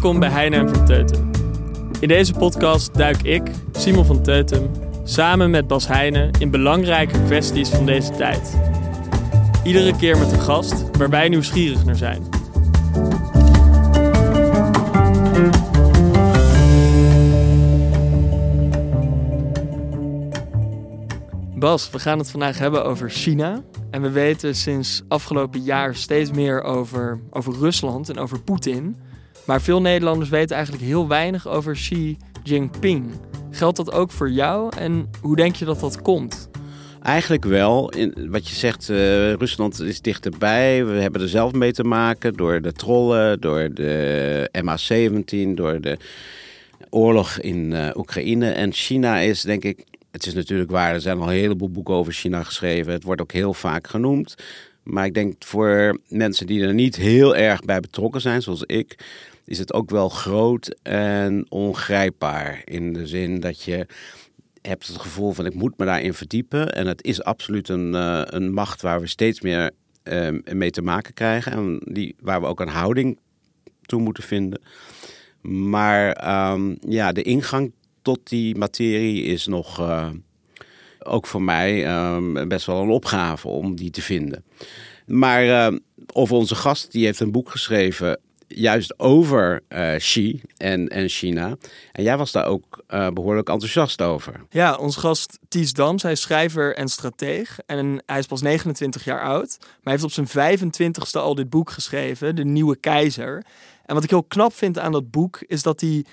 [0.00, 1.30] Welkom bij Heine van Teutem.
[2.00, 4.70] In deze podcast duik ik, Simon van Teutem,
[5.04, 8.58] samen met Bas Heijnen in belangrijke kwesties van deze tijd.
[9.64, 12.22] Iedere keer met een gast waar wij nieuwsgierig naar zijn.
[21.54, 23.62] Bas, we gaan het vandaag hebben over China.
[23.90, 28.96] En we weten sinds afgelopen jaar steeds meer over, over Rusland en over Poetin.
[29.48, 33.10] Maar veel Nederlanders weten eigenlijk heel weinig over Xi Jinping.
[33.50, 36.50] Geldt dat ook voor jou en hoe denk je dat dat komt?
[37.02, 37.88] Eigenlijk wel.
[37.90, 40.84] In, wat je zegt, uh, Rusland is dichterbij.
[40.86, 45.96] We hebben er zelf mee te maken door de trollen, door de MH17, door de
[46.90, 48.50] oorlog in uh, Oekraïne.
[48.50, 51.94] En China is, denk ik, het is natuurlijk waar, er zijn al een heleboel boeken
[51.94, 52.92] over China geschreven.
[52.92, 54.34] Het wordt ook heel vaak genoemd.
[54.82, 58.96] Maar ik denk voor mensen die er niet heel erg bij betrokken zijn, zoals ik,
[59.48, 62.62] is het ook wel groot en ongrijpbaar.
[62.64, 63.86] In de zin dat je
[64.62, 66.72] hebt het gevoel van ik moet me daarin verdiepen.
[66.74, 69.70] En het is absoluut een, uh, een macht waar we steeds meer
[70.04, 71.52] uh, mee te maken krijgen.
[71.52, 73.18] En die, waar we ook een houding
[73.82, 74.60] toe moeten vinden.
[75.40, 77.72] Maar um, ja, de ingang
[78.02, 80.08] tot die materie is nog uh,
[80.98, 84.44] ook voor mij um, best wel een opgave om die te vinden.
[85.06, 85.72] Maar
[86.12, 91.56] over onze gast, die heeft een boek geschreven juist over uh, Xi en, en China.
[91.92, 94.40] En jij was daar ook uh, behoorlijk enthousiast over.
[94.50, 97.58] Ja, ons gast Ties Dams, hij is schrijver en strateeg.
[97.66, 99.56] En hij is pas 29 jaar oud.
[99.60, 103.44] Maar hij heeft op zijn 25ste al dit boek geschreven, De Nieuwe Keizer.
[103.84, 106.04] En wat ik heel knap vind aan dat boek, is dat hij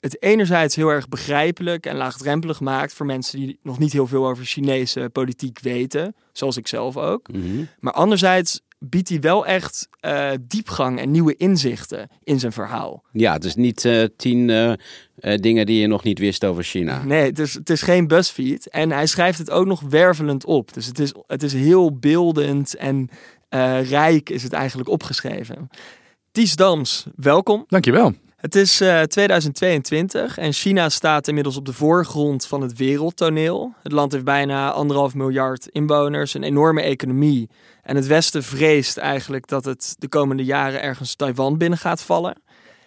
[0.00, 4.28] het enerzijds heel erg begrijpelijk en laagdrempelig maakt voor mensen die nog niet heel veel
[4.28, 7.32] over Chinese politiek weten, zoals ik zelf ook.
[7.32, 7.68] Mm -hmm.
[7.80, 13.02] Maar anderzijds biedt hij wel echt uh, diepgang en nieuwe inzichten in zijn verhaal.
[13.12, 14.72] Ja, het is niet uh, tien uh,
[15.36, 17.04] dingen die je nog niet wist over China.
[17.04, 18.68] Nee, het is, het is geen BuzzFeed.
[18.68, 20.74] En hij schrijft het ook nog wervelend op.
[20.74, 23.10] Dus het is, het is heel beeldend en
[23.88, 25.68] rijk is het eigenlijk opgeschreven.
[26.32, 27.64] Ties Dams, welkom.
[27.68, 28.14] Dankjewel.
[28.38, 33.74] Het is uh, 2022 en China staat inmiddels op de voorgrond van het wereldtoneel.
[33.82, 37.48] Het land heeft bijna anderhalf miljard inwoners, een enorme economie.
[37.82, 42.42] En het Westen vreest eigenlijk dat het de komende jaren ergens Taiwan binnen gaat vallen.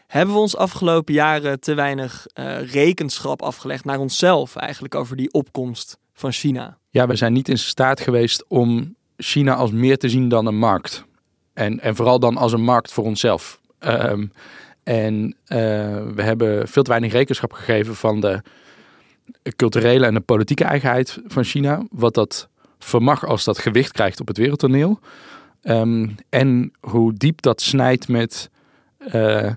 [0.08, 5.32] Hebben we ons afgelopen jaren te weinig uh, rekenschap afgelegd naar onszelf eigenlijk over die
[5.32, 6.78] opkomst van China?
[6.90, 10.58] Ja, we zijn niet in staat geweest om China als meer te zien dan een
[10.58, 11.06] markt.
[11.54, 13.60] En, en vooral dan als een markt voor onszelf.
[13.80, 14.32] Um,
[14.92, 15.58] en uh,
[16.16, 18.42] we hebben veel te weinig rekenschap gegeven van de
[19.56, 21.84] culturele en de politieke eigenheid van China.
[21.92, 25.00] Wat dat vermag als dat gewicht krijgt op het wereldtoneel.
[25.64, 28.50] Um, en hoe diep dat snijdt met
[29.14, 29.52] uh,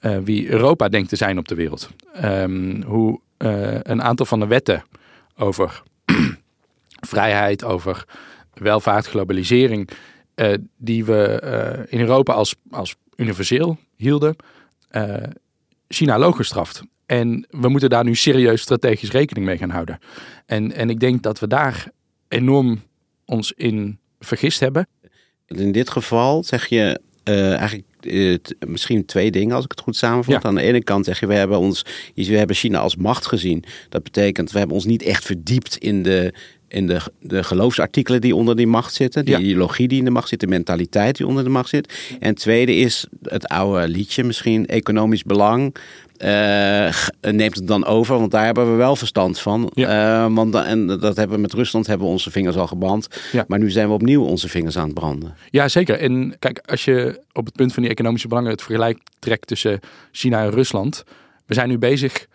[0.00, 1.88] uh, wie Europa denkt te zijn op de wereld.
[2.24, 3.20] Um, hoe
[3.82, 4.84] een aantal van de wetten
[5.36, 5.82] over
[7.12, 8.04] vrijheid, over
[8.54, 9.88] welvaart, globalisering,
[10.76, 14.36] die we in Europa als, als universeel hielden,
[14.92, 15.14] uh,
[15.88, 16.82] China gestraft.
[17.06, 19.98] En we moeten daar nu serieus strategisch rekening mee gaan houden.
[20.46, 21.90] En, en ik denk dat we daar
[22.28, 22.82] enorm
[23.24, 24.88] ons in vergist hebben.
[25.46, 29.96] In dit geval zeg je uh, eigenlijk uh, misschien twee dingen, als ik het goed
[29.96, 30.42] samenvat.
[30.42, 30.48] Ja.
[30.48, 31.84] Aan de ene kant zeg je, we hebben, ons,
[32.14, 33.64] we hebben China als macht gezien.
[33.88, 36.34] Dat betekent, we hebben ons niet echt verdiept in de,
[36.70, 39.38] in de, de geloofsartikelen die onder die macht zitten, de ja.
[39.38, 41.92] ideologie die in de macht zit, de mentaliteit die onder de macht zit.
[42.20, 45.74] En het tweede is het oude liedje misschien, economisch belang
[46.90, 49.70] g- neemt het dan over, want daar hebben we wel verstand van.
[49.74, 50.24] Ja.
[50.24, 53.08] Eh, want da- en dat hebben we met Rusland hebben we onze vingers al gebrand.
[53.32, 53.44] Ja.
[53.48, 55.34] Maar nu zijn we opnieuw onze vingers aan het branden.
[55.50, 55.98] Ja, zeker.
[55.98, 59.80] En kijk, als je op het punt van die economische belangen het vergelijk trekt tussen
[60.12, 61.04] China en Rusland.
[61.46, 62.26] We zijn nu bezig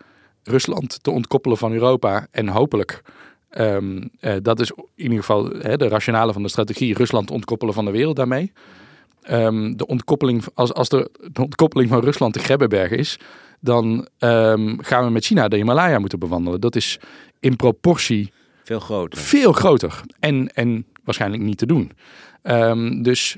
[0.42, 3.02] Rusland te ontkoppelen van Europa en hopelijk,
[3.56, 7.74] ehm, eh, dat is in ieder geval hè, de rationale van de strategie, Rusland ontkoppelen
[7.74, 8.52] van de wereld daarmee.
[9.22, 13.18] Ehm, de, ontkoppeling, als, als de, de ontkoppeling van Rusland de Grebbeberg is,
[13.60, 16.60] dan ehm, gaan we met China de Himalaya moeten bewandelen.
[16.60, 16.98] Dat is
[17.40, 18.32] in proportie
[18.64, 19.18] Veel groter.
[19.18, 21.92] veel groter en, en waarschijnlijk niet te doen.
[23.02, 23.36] Dus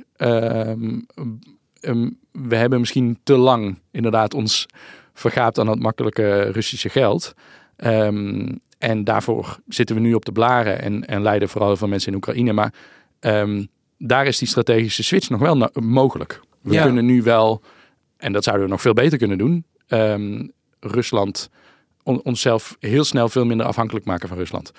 [2.33, 4.67] we hebben misschien te lang inderdaad ons
[5.15, 7.35] vergaapt aan dat makkelijke Russische geld.
[7.77, 12.09] Ehm, en daarvoor zitten we nu op de blaren en, en lijden vooral veel mensen
[12.11, 12.53] in Oekraïne.
[12.53, 12.75] Maar
[13.21, 13.65] ehm,
[13.99, 16.41] daar is die strategische switch nog wel mogelijk.
[16.61, 16.83] We Ja.
[16.85, 17.63] kunnen nu wel,
[18.17, 20.47] en dat zouden we nog veel beter kunnen doen, ehm,
[20.81, 21.51] Rusland
[22.03, 24.73] on- onszelf heel snel veel minder afhankelijk maken van Rusland.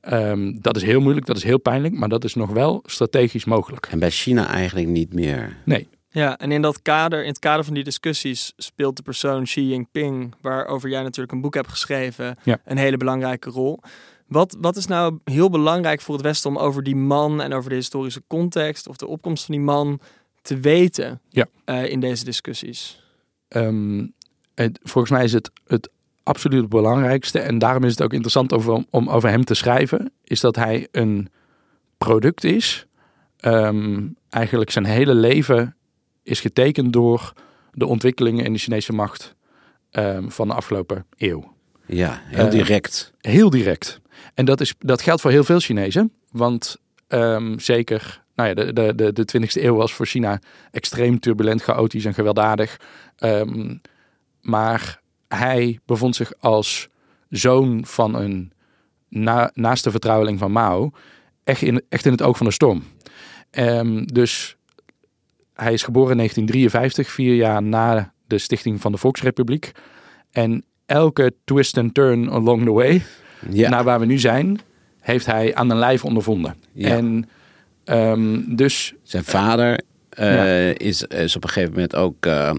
[0.00, 3.44] Ehm, dat is heel moeilijk, dat is heel pijnlijk, maar dat is nog wel strategisch
[3.44, 3.86] mogelijk.
[3.90, 5.56] En bij China eigenlijk niet meer.
[5.64, 9.44] Nee, Ja, en in dat kader, in het kader van die discussies, speelt de persoon
[9.44, 12.58] Xi Jinping, waarover jij natuurlijk een boek hebt geschreven, Ja.
[12.64, 13.80] een hele belangrijke rol.
[14.26, 17.70] Wat, wat is nou heel belangrijk voor het Westen om over die man en over
[17.70, 20.00] de historische context of de opkomst van die man
[20.42, 21.46] te weten Ja.
[21.64, 23.02] eh, in deze discussies?
[23.48, 24.06] Ehm,
[24.54, 25.88] het, volgens mij is het het
[26.22, 30.12] absoluut belangrijkste, en daarom is het ook interessant over, om, om over hem te schrijven,
[30.24, 31.28] is dat hij een
[31.98, 32.86] product is.
[33.36, 35.76] Ehm, eigenlijk zijn hele leven
[36.24, 37.32] is getekend door
[37.72, 39.34] de ontwikkelingen in de Chinese macht
[39.90, 41.54] ehm, van de afgelopen eeuw.
[41.86, 43.12] Ja, heel Eh, direct.
[43.20, 44.00] Heel direct.
[44.34, 46.12] En dat, is, dat geldt voor heel veel Chinezen.
[46.30, 46.76] Want
[47.08, 50.40] ehm, zeker, nou ja, de, de, de, de 20e eeuw was voor China
[50.70, 52.80] extreem turbulent, chaotisch en gewelddadig.
[53.16, 53.76] Ehm,
[54.40, 56.88] maar hij bevond zich als
[57.28, 58.52] zoon van een
[59.08, 60.90] na, naaste vertrouweling van Mao
[61.44, 62.82] echt in, echt in het oog van de storm.
[64.04, 64.56] Dus
[65.54, 69.72] hij is geboren in 1953, vier jaar na de stichting van de Volksrepubliek.
[70.30, 73.02] En elke twist and turn along the way
[73.50, 74.60] Ja, naar waar we nu zijn,
[75.00, 76.54] heeft hij aan een lijf ondervonden.
[76.72, 76.88] Ja.
[76.88, 77.28] En
[77.84, 80.74] ehm, dus zijn vader eh, Ja.
[80.78, 82.50] is, is op een gegeven moment ook, eh,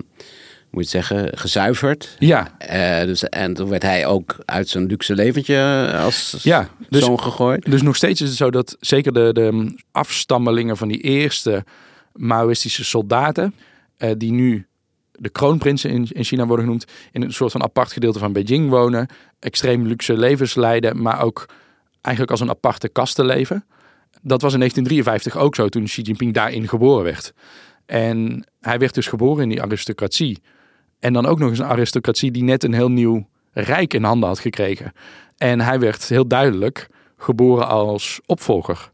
[0.71, 2.15] moet je zeggen, gezuiverd.
[2.19, 7.03] ja, Eh, dus, en toen werd hij ook uit zijn luxe leventje als ja dus,
[7.03, 7.65] zoon gegooid.
[7.71, 11.63] dus nog steeds is het zo dat zeker de, de afstammelingen van die eerste
[12.15, 13.55] Maoïstische soldaten,
[13.97, 14.67] eh, die nu
[15.11, 18.69] de kroonprinsen in, in China worden genoemd, in een soort van apart gedeelte van Beijing
[18.69, 19.07] wonen,
[19.39, 21.45] extreem luxe levens leiden, maar ook
[22.01, 23.65] eigenlijk als een aparte kaste leven.
[24.21, 27.33] Dat was in 1953 ook zo toen Xi Jinping daarin geboren werd.
[27.85, 30.41] En hij werd dus geboren in die aristocratie.
[30.99, 34.29] En dan ook nog eens een aristocratie die net een heel nieuw rijk in handen
[34.29, 34.93] had gekregen.
[35.37, 38.89] En hij werd heel duidelijk geboren als opvolger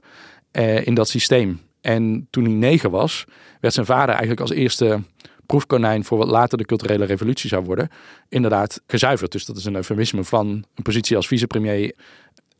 [0.52, 1.62] eh, in dat systeem.
[1.82, 3.26] En toen hij negen was,
[3.60, 5.02] werd zijn vader eigenlijk als eerste
[5.46, 7.90] proefkonijn voor wat later de culturele revolutie zou worden,
[8.30, 9.32] inderdaad gezuiverd.
[9.32, 11.96] Dus dat is een eufemisme van een positie als vicepremier,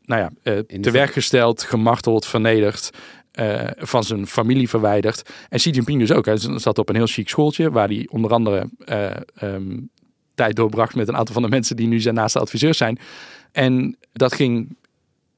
[0.04, 2.90] nou ja, eh, te werk gesteld, gemarteld, vernederd,
[3.32, 5.30] eh, van zijn familie verwijderd.
[5.48, 6.24] En Xi Jinping dus ook.
[6.24, 9.78] Hij zat op een heel chic schooltje, waar hij onder andere eh, ehm,
[10.34, 12.98] tijd doorbracht met een aantal van de mensen die nu zijn naaste adviseurs zijn.
[13.52, 14.76] En dat ging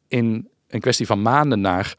[0.08, 1.94] in een kwestie van maanden naar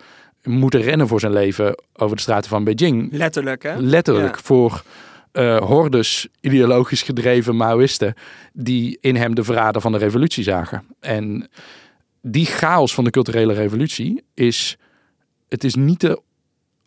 [0.45, 3.11] moeten rennen voor zijn leven over de straten van Beijing.
[3.11, 3.75] Letterlijk, hè?
[3.79, 4.41] Letterlijk Ja.
[4.41, 4.83] voor
[5.31, 8.13] eh, hordes ideologisch gedreven Maoïsten
[8.53, 10.83] die in hem de verrader van de revolutie zagen.
[10.99, 11.49] En
[12.21, 14.77] die chaos van de culturele revolutie is,
[15.47, 16.21] het is niet te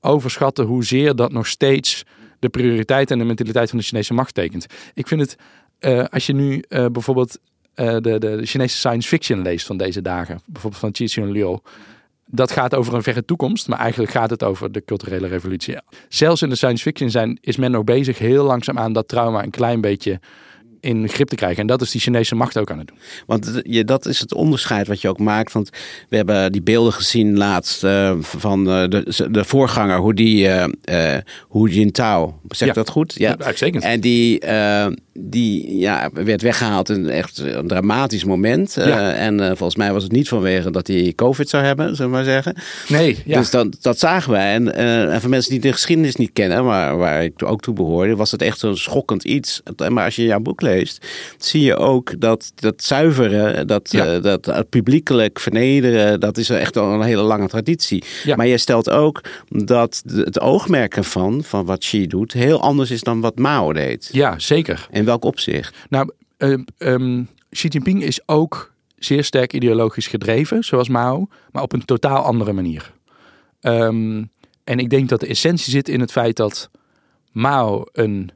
[0.00, 2.04] overschatten hoezeer dat nog steeds
[2.38, 4.66] de prioriteit en de mentaliteit van de Chinese macht tekent.
[4.94, 5.36] Ik vind het,
[5.78, 7.38] eh, als je nu eh, bijvoorbeeld
[7.74, 11.58] de, de, Chinese science fiction leest van deze dagen, bijvoorbeeld van Qi Liu,
[12.30, 15.76] dat gaat over een verre toekomst, maar eigenlijk gaat het over de culturele revolutie.
[16.08, 19.50] Zelfs in de science fiction zijn, is men nog bezig heel langzaamaan dat trauma een
[19.50, 20.20] klein beetje
[20.80, 21.60] in grip te krijgen.
[21.60, 22.98] En dat is die Chinese macht ook aan het doen.
[23.26, 25.52] Want je, dat is het onderscheid wat je ook maakt.
[25.52, 25.70] Want
[26.08, 30.66] we hebben die beelden gezien laatst eh, van eh, de, de voorganger, hoe die eh
[30.84, 32.74] eh, Hu Jintao, zeg Ja.
[32.74, 33.14] dat goed?
[33.18, 33.36] Ja.
[33.38, 33.82] Uitstekend.
[33.84, 34.40] En die,
[35.12, 38.74] die ja, werd weggehaald in echt een dramatisch moment.
[38.74, 39.12] Ja.
[39.12, 42.24] En volgens mij was het niet vanwege dat hij COVID zou hebben, zullen we maar
[42.24, 42.54] zeggen.
[42.88, 43.38] Nee, ja.
[43.38, 44.52] Dus dat, dat zagen wij.
[44.52, 48.16] En, en voor mensen die de geschiedenis niet kennen, maar waar ik ook toe behoorde,
[48.16, 49.62] was het echt zo'n schokkend iets.
[49.88, 50.67] Maar als je jouw boek leest,
[51.38, 54.14] zie je ook dat dat zuiveren, dat, Ja.
[54.14, 58.04] eh, dat het publiekelijk vernederen, dat is echt al een hele lange traditie.
[58.24, 58.36] Ja.
[58.36, 63.00] Maar je stelt ook dat het oogmerk ervan, van wat Xi doet, heel anders is
[63.02, 64.08] dan wat Mao deed.
[64.12, 64.86] ja, zeker.
[64.90, 65.76] In welk opzicht?
[65.88, 71.72] Nou, ehm, ehm, Xi Jinping is ook zeer sterk ideologisch gedreven, zoals Mao, maar op
[71.72, 72.92] een totaal andere manier.
[73.60, 74.22] Ehm,
[74.64, 76.70] en ik denk dat de essentie zit in het feit dat
[77.32, 78.30] Mao een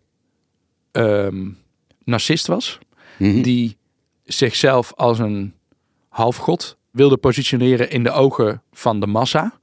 [2.04, 2.78] narcist was,
[3.18, 3.42] Mhm.
[3.42, 3.76] die
[4.24, 5.54] zichzelf als een
[6.08, 9.58] halfgod wilde positioneren in de ogen van de massa.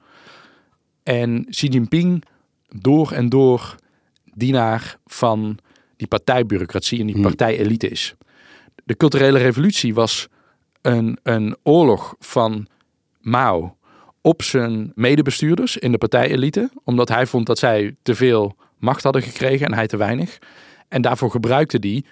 [1.04, 2.24] En Xi Jinping
[2.70, 3.76] door en door
[4.34, 5.58] dienaar van
[5.98, 7.24] die partijbureaucratie en die Hmm.
[7.24, 8.14] partijelite is.
[8.84, 10.28] De culturele revolutie was
[10.82, 12.68] een, een oorlog van
[13.22, 13.76] Mao
[14.22, 19.22] op zijn medebestuurders in de partijelite, omdat hij vond dat zij te veel macht hadden
[19.22, 20.38] gekregen en hij te weinig.
[20.88, 22.04] En daarvoor gebruikte hij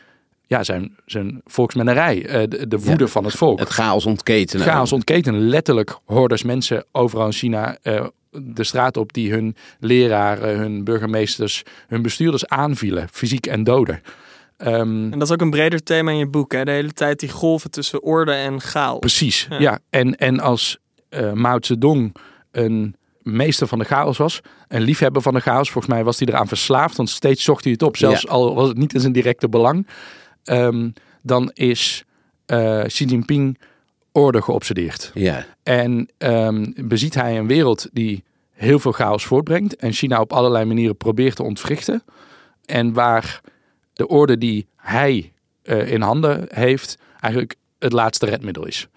[0.48, 3.60] ja, zijn, zijn volksmennerij, eh, de, de woede Ja, van het volk.
[3.60, 4.66] Het chaos ontketenen.
[4.66, 5.40] Chaos ontketen.
[5.40, 11.64] Letterlijk hordes mensen overal in China eh, de straat op die hun leraren, hun burgemeesters,
[11.88, 14.02] hun bestuurders aanvielen, fysiek en doden.
[14.58, 14.72] Ehm,
[15.12, 16.64] En dat is ook een breder thema in je boek, hè?
[16.66, 19.00] De hele tijd die golven tussen orde en chaos.
[19.00, 19.60] precies, Ja.
[19.60, 19.80] ja.
[19.90, 20.78] En, en als
[21.10, 22.16] eh Mao Zedong
[22.52, 26.28] een meester van de chaos was, een liefhebber van de chaos, volgens mij was hij
[26.28, 28.30] eraan verslaafd, want steeds zocht hij het op, zelfs Ja.
[28.30, 29.88] al was het niet in zijn directe belang,
[30.48, 30.90] ehm,
[31.22, 32.04] dan is
[32.46, 33.58] eh, Xi Jinping
[34.12, 35.12] orde geobsedeerd.
[35.14, 40.34] Ja, En ehm, beziet hij een wereld die heel veel chaos voortbrengt en China op
[40.34, 42.04] allerlei manieren probeert te ontwrichten.
[42.66, 43.42] En waar
[43.94, 48.88] de orde die hij eh, in handen heeft eigenlijk het laatste redmiddel is.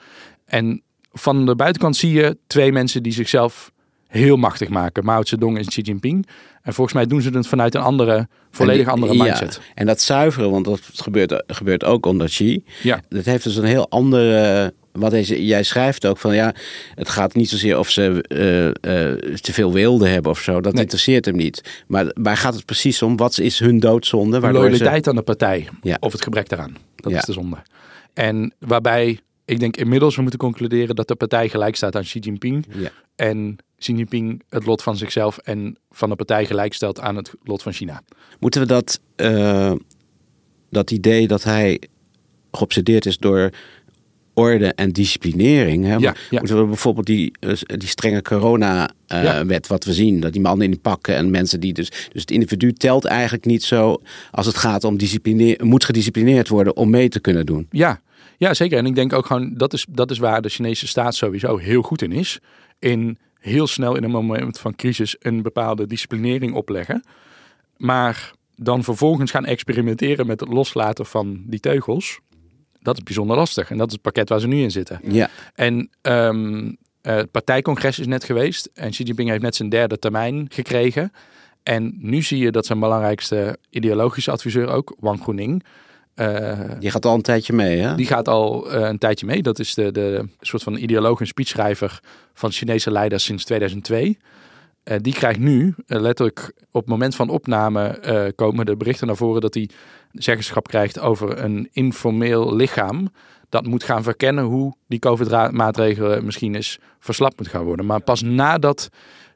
[0.45, 3.73] En van de buitenkant zie je twee mensen die zichzelf
[4.11, 5.05] heel machtig maken.
[5.05, 6.27] Mao Zedong en Xi Jinping.
[6.63, 9.61] En volgens mij doen ze het vanuit een andere, volledig die- andere ja, mindset.
[9.75, 12.65] En dat zuiveren, want dat gebeurt, gebeurt ook onder Xi.
[12.83, 13.01] Ja.
[13.09, 14.73] Dat heeft dus een heel andere.
[14.93, 16.55] Wat deze, jij schrijft ook van ja,
[16.95, 20.61] het gaat niet zozeer of ze eh, eh, te veel wilde hebben of zo.
[20.61, 20.83] Dat Nee.
[20.83, 21.83] interesseert hem niet.
[21.87, 23.17] Maar waar gaat het precies om?
[23.17, 24.41] Wat is hun doodzonde?
[24.41, 25.97] Waardoor loyaliteit aan de partij Ja.
[26.01, 26.77] of het gebrek daaraan.
[26.97, 27.19] Dat Ja.
[27.19, 27.57] is de zonde.
[28.15, 32.19] En waarbij ik denk inmiddels we moeten concluderen dat de partij gelijk staat aan Xi
[32.19, 32.67] Jinping.
[32.77, 32.91] Ja.
[33.17, 37.33] En Xi Jinping het lot van zichzelf en van de partij gelijk stelt aan het
[37.43, 38.03] lot van China.
[38.41, 39.73] Moeten we dat, eh,
[40.71, 41.81] dat idee dat hij
[42.53, 43.51] geobsedeerd is door
[44.35, 45.85] orde en disciplinering.
[45.85, 45.95] Hè?
[45.95, 46.39] Ja, ja.
[46.39, 49.69] Moeten we bijvoorbeeld die, eh, die strenge corona-wet, Ja.
[49.69, 51.91] wat we zien, dat die mannen in pakken en mensen die dus.
[51.91, 56.77] Dus het individu telt eigenlijk niet zo als het gaat om disciplineer, moet gedisciplineerd worden
[56.77, 57.67] om mee te kunnen doen.
[57.71, 58.01] Ja,
[58.37, 58.79] ja, zeker.
[58.79, 61.83] En ik denk ook gewoon, dat is, dat is waar de Chinese staat sowieso heel
[61.83, 62.39] goed in is.
[62.79, 67.05] In heel snel in een moment van crisis een bepaalde disciplinering opleggen.
[67.77, 72.21] Maar dan vervolgens gaan experimenteren met het loslaten van die teugels.
[72.83, 73.71] Dat is bijzonder lastig.
[73.71, 75.01] En dat is het pakket waar ze nu in zitten.
[75.03, 78.71] Ja, En ehm, eh, het partijcongres is net geweest.
[78.75, 81.13] En Xi Jinping heeft net zijn derde termijn gekregen.
[81.63, 85.65] En nu zie je dat zijn belangrijkste ideologische adviseur ook, Wang Guoning...
[86.15, 87.95] eh, die gaat al een tijdje mee, hè?
[87.95, 89.43] die gaat al eh, een tijdje mee.
[89.43, 92.01] Dat is de, de soort van ideoloog en speechschrijver
[92.35, 94.19] van Chinese leiders sinds 2002.
[94.83, 99.41] Eh, die krijgt nu, letterlijk op het moment van opname, komen de berichten naar voren
[99.41, 99.69] dat hij
[100.13, 103.13] zeggenschap krijgt over een informeel lichaam.
[103.49, 107.87] Dat moet gaan verkennen hoe die COVID-maatregelen misschien eens verslapt moet gaan worden.
[107.87, 108.89] Maar pas nadat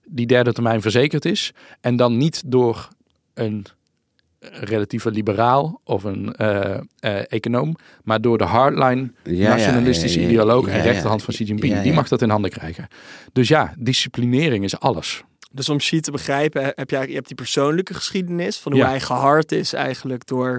[0.04, 1.52] die derde termijn verzekerd is.
[1.80, 2.88] En dan niet door
[3.34, 3.66] een
[4.52, 10.30] relatieve liberaal of een eh, eh, econoom, maar door de hardline Ja, nationalistische ja, ja,
[10.30, 11.72] ja, ideoloog ja, en rechterhand van Xi Jinping.
[11.74, 12.88] Ja, Die mag dat in handen krijgen.
[13.32, 15.22] Dus ja, disciplinering is alles.
[15.52, 18.88] Dus om Xi te begrijpen, heb je, je hebt die persoonlijke geschiedenis van hoe Ja.
[18.88, 20.50] hij gehard is eigenlijk door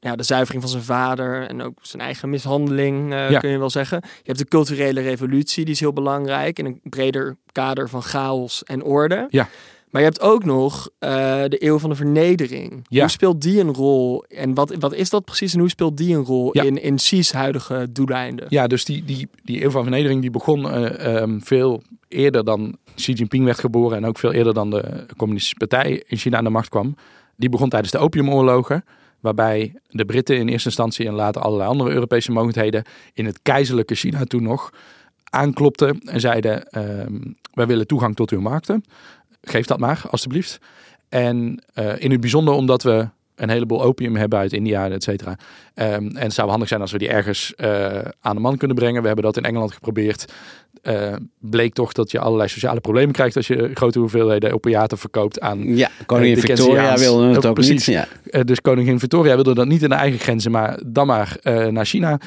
[0.00, 3.38] nou ja, de zuivering van zijn vader en ook zijn eigen mishandeling, eh, Ja.
[3.40, 3.98] kun je wel zeggen.
[4.02, 8.62] Je hebt de culturele revolutie, die is heel belangrijk in een breder kader van chaos
[8.64, 9.26] en orde.
[9.30, 9.48] Ja.
[9.90, 11.10] Maar je hebt ook nog eh,
[11.48, 12.86] de eeuw van de vernedering.
[12.88, 13.00] Ja.
[13.00, 14.24] Hoe speelt die een rol?
[14.28, 16.62] En wat, wat is dat precies en hoe speelt die een rol Ja.
[16.62, 18.46] in, in Xi's huidige doeleinden?
[18.48, 22.76] Ja, dus die, die, die eeuw van vernedering die begon eh, ehm, veel eerder dan
[22.94, 26.44] Xi Jinping werd geboren en ook veel eerder dan de communistische partij in China aan
[26.44, 26.96] de macht kwam.
[27.36, 28.84] Die begon tijdens de opiumoorlogen,
[29.20, 33.94] waarbij de Britten in eerste instantie en later allerlei andere Europese mogendheden in het keizerlijke
[33.94, 34.70] China toen nog
[35.30, 37.18] aanklopten en zeiden: ehm,
[37.52, 38.84] wij willen toegang tot uw markten.
[39.48, 40.58] Geef dat maar, alstublieft.
[41.08, 45.36] En eh, in het bijzonder omdat we een heleboel opium hebben uit India, et cetera.
[45.74, 48.76] Ehm, en het zou handig zijn als we die ergens eh, aan de man kunnen
[48.76, 49.00] brengen.
[49.00, 50.32] We hebben dat in Engeland geprobeerd.
[50.82, 55.40] Eh, bleek toch dat je allerlei sociale problemen krijgt als je grote hoeveelheden opiaten verkoopt
[55.40, 55.76] aan.
[55.76, 57.86] Ja, koningin Victoria wilde het Ook precies.
[57.86, 58.06] niet.
[58.30, 58.42] Ja.
[58.42, 61.36] Dus koningin Victoria wilde dat niet in de eigen grenzen, maar dan maar
[61.70, 62.18] naar China.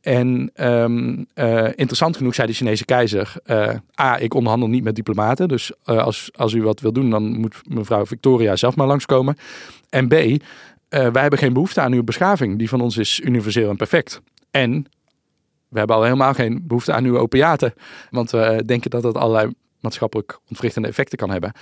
[0.00, 4.94] En ehm, eh, interessant genoeg zei de Chinese keizer: eh, A, ik onderhandel niet met
[4.94, 5.48] diplomaten.
[5.48, 9.36] Dus eh, als, als u wat wil doen, dan moet mevrouw Victoria zelf maar langskomen.
[9.88, 10.12] En B,
[10.88, 12.58] wij hebben geen behoefte aan uw beschaving.
[12.58, 14.20] Die van ons is universeel en perfect.
[14.50, 14.86] En
[15.68, 17.74] we hebben al helemaal geen behoefte aan uw opiaten.
[18.10, 21.52] Want we denken dat dat allerlei maatschappelijk ontwrichtende effecten kan hebben.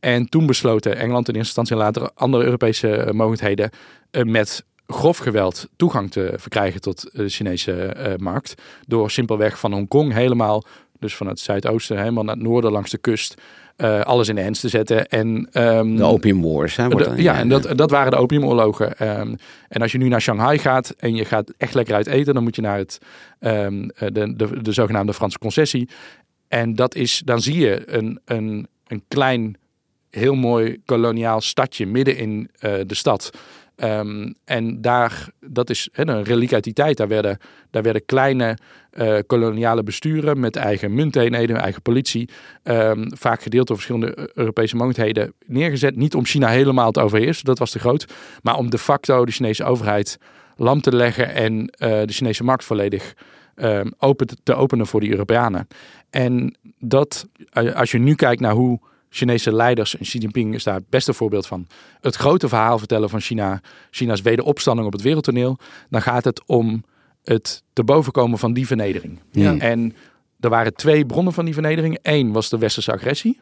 [0.00, 3.70] En toen besloten Engeland in eerste instantie later andere Europese mogendheden
[4.10, 8.54] met grof geweld toegang te verkrijgen tot de Chinese uh, markt.
[8.86, 10.64] Door simpelweg van Hongkong helemaal,
[10.98, 13.40] dus van het zuidoosten helemaal naar het noorden langs de kust,
[13.76, 15.08] uh, alles in de hens te zetten.
[15.08, 16.76] En, um, de opium wars.
[16.76, 19.18] Hè, de, ja, en dat, dat waren de opiumoorlogen.
[19.20, 19.36] Um,
[19.68, 22.42] en als je nu naar Shanghai gaat en je gaat echt lekker uit eten, dan
[22.42, 22.98] moet je naar het,
[23.40, 25.88] um, de, de, de zogenaamde Franse concessie.
[26.48, 29.56] En dat is, dan zie je een, een, een klein,
[30.10, 33.30] heel mooi koloniaal stadje midden in uh, de stad.
[33.84, 36.96] Um, en daar, dat is een reliek uit die tijd.
[36.96, 37.38] Daar werden,
[37.70, 38.58] daar werden kleine
[38.92, 42.28] uh, koloniale besturen met eigen munteenheden, eigen politie,
[42.64, 45.96] um, vaak gedeeld door verschillende Europese mogendheden, neergezet.
[45.96, 48.06] Niet om China helemaal te overheersen, dat was te groot,
[48.42, 50.18] maar om de facto de Chinese overheid
[50.56, 53.14] lam te leggen en uh, de Chinese markt volledig
[53.56, 55.68] um, open te openen voor die Europeanen.
[56.10, 57.28] En dat,
[57.74, 58.80] als je nu kijkt naar hoe
[59.14, 61.66] Chinese leiders, en Xi Jinping is daar het beste voorbeeld van,
[62.00, 65.58] het grote verhaal vertellen van China, China's wederopstanding op het wereldtoneel,
[65.90, 66.84] dan gaat het om
[67.24, 69.18] het te bovenkomen van die vernedering.
[69.30, 69.56] Ja.
[69.58, 69.94] En
[70.40, 71.98] er waren twee bronnen van die vernedering.
[72.02, 73.40] Eén was de westerse agressie.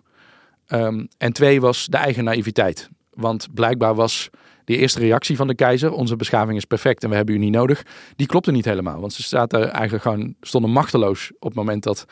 [0.68, 2.88] Um, en twee was de eigen naïviteit.
[3.10, 4.30] Want blijkbaar was
[4.64, 7.52] die eerste reactie van de keizer, onze beschaving is perfect en we hebben u niet
[7.52, 7.82] nodig,
[8.16, 9.00] die klopte niet helemaal.
[9.00, 12.04] Want ze zaten eigenlijk gewoon, stonden machteloos op het moment dat...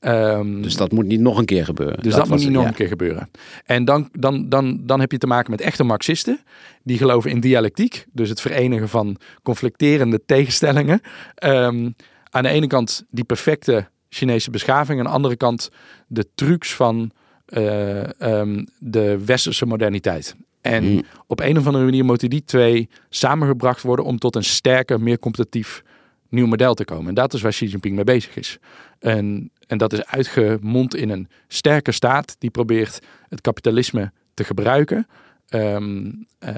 [0.00, 2.02] Um, dus dat moet niet nog een keer gebeuren.
[2.02, 2.68] Dus dat, dat moet niet het, nog ja.
[2.68, 3.30] een keer gebeuren.
[3.64, 6.40] En dan, dan, dan, dan heb je te maken met echte marxisten,
[6.82, 8.06] die geloven in dialectiek.
[8.12, 11.00] Dus het verenigen van conflicterende tegenstellingen.
[11.44, 11.94] Um,
[12.30, 15.70] aan de ene kant die perfecte Chinese beschaving, aan de andere kant
[16.06, 17.10] de trucs van
[17.48, 20.36] uh, um, de westerse moderniteit.
[20.64, 21.02] En mm.
[21.26, 25.18] op een of andere manier moeten die twee samengebracht worden om tot een sterker, meer
[25.18, 25.82] competitief
[26.28, 27.08] nieuw model te komen.
[27.08, 28.58] En dat is waar Xi Jinping mee bezig is.
[28.98, 35.06] En, en dat is uitgemond in een sterke staat die probeert het kapitalisme te gebruiken
[35.48, 36.54] um, uh,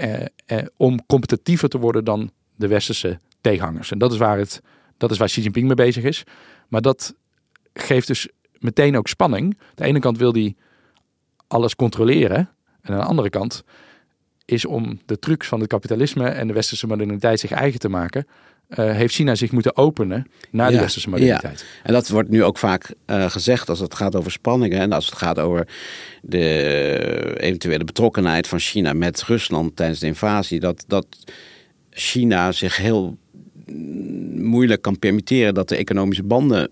[0.00, 3.90] uh, uh, om competitiever te worden dan de westerse tegenhangers.
[3.90, 4.60] En dat is waar, het,
[4.96, 6.24] dat is waar Xi Jinping mee bezig is.
[6.68, 7.14] Maar dat
[7.74, 9.44] geeft dus meteen ook spanning.
[9.44, 10.54] Aan de ene kant wil hij
[11.46, 12.50] alles controleren.
[12.82, 13.64] En aan de andere kant
[14.44, 18.26] is om de trucs van het kapitalisme en de westerse moderniteit zich eigen te maken,
[18.70, 21.60] uh, heeft China zich moeten openen naar ja, de westerse moderniteit.
[21.60, 21.66] Ja.
[21.82, 25.06] En dat wordt nu ook vaak uh, gezegd als het gaat over spanningen en als
[25.06, 25.68] het gaat over
[26.22, 31.06] de eventuele betrokkenheid van China met Rusland tijdens de invasie, dat, dat
[31.90, 33.18] China zich heel
[34.34, 36.70] moeilijk kan permitteren dat de economische banden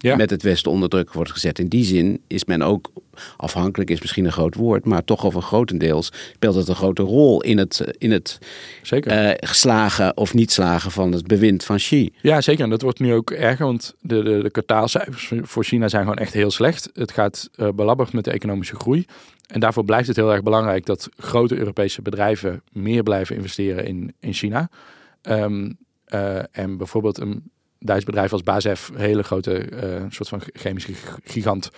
[0.00, 0.16] ja.
[0.16, 1.58] met het Westen onder druk wordt gezet.
[1.58, 2.90] In die zin is men ook
[3.36, 7.42] afhankelijk, is misschien een groot woord, maar toch over grotendeels speelt het een grote rol
[7.42, 8.38] in het, in het
[8.82, 9.28] zeker.
[9.28, 12.12] Uh, slagen of niet slagen van het bewind van Xi.
[12.22, 12.64] Ja, zeker.
[12.64, 16.18] En dat wordt nu ook erger, want de, de, de kwartaalcijfers voor China zijn gewoon
[16.18, 16.90] echt heel slecht.
[16.94, 19.04] Het gaat uh, belabberd met de economische groei.
[19.46, 24.14] En daarvoor blijft het heel erg belangrijk dat grote Europese bedrijven meer blijven investeren in,
[24.20, 24.70] in China.
[25.22, 25.76] Um,
[26.08, 27.50] uh, en bijvoorbeeld een
[27.82, 30.92] Duits bedrijf als BASF, een hele grote uh, soort van chemische
[31.24, 31.70] gigant,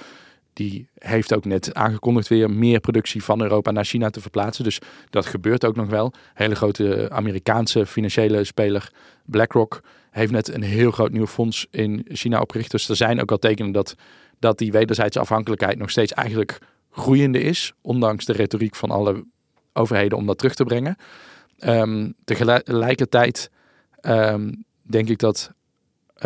[0.52, 4.64] die heeft ook net aangekondigd weer meer productie van Europa naar China te verplaatsen.
[4.64, 4.78] Dus
[5.10, 6.12] dat gebeurt ook nog wel.
[6.34, 8.92] Hele grote Amerikaanse financiële speler
[9.24, 12.70] BlackRock heeft net een heel groot nieuw fonds in China opgericht.
[12.70, 13.94] Dus er zijn ook al tekenen dat,
[14.38, 16.58] dat die wederzijdse afhankelijkheid nog steeds eigenlijk
[16.90, 17.72] groeiende is.
[17.80, 19.24] Ondanks de retoriek van alle
[19.72, 20.96] overheden om dat terug te brengen.
[21.58, 23.50] Um, tegelijkertijd
[24.00, 25.52] um, denk ik dat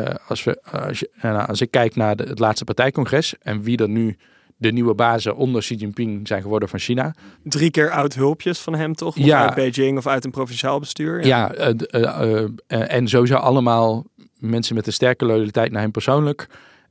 [0.00, 3.62] uh, als, we, als, je, nou, als ik kijk naar de, het laatste partijcongres en
[3.62, 4.16] wie er nu
[4.56, 7.14] de nieuwe bazen onder Xi Jinping zijn geworden van China.
[7.42, 9.16] Drie keer oud hulpjes van hem toch?
[9.16, 11.26] Of ja, uit Beijing of uit een provinciaal bestuur?
[11.26, 14.04] Ja, ja uh, uh, en sowieso allemaal
[14.38, 16.46] mensen met een sterke loyaliteit naar hem persoonlijk.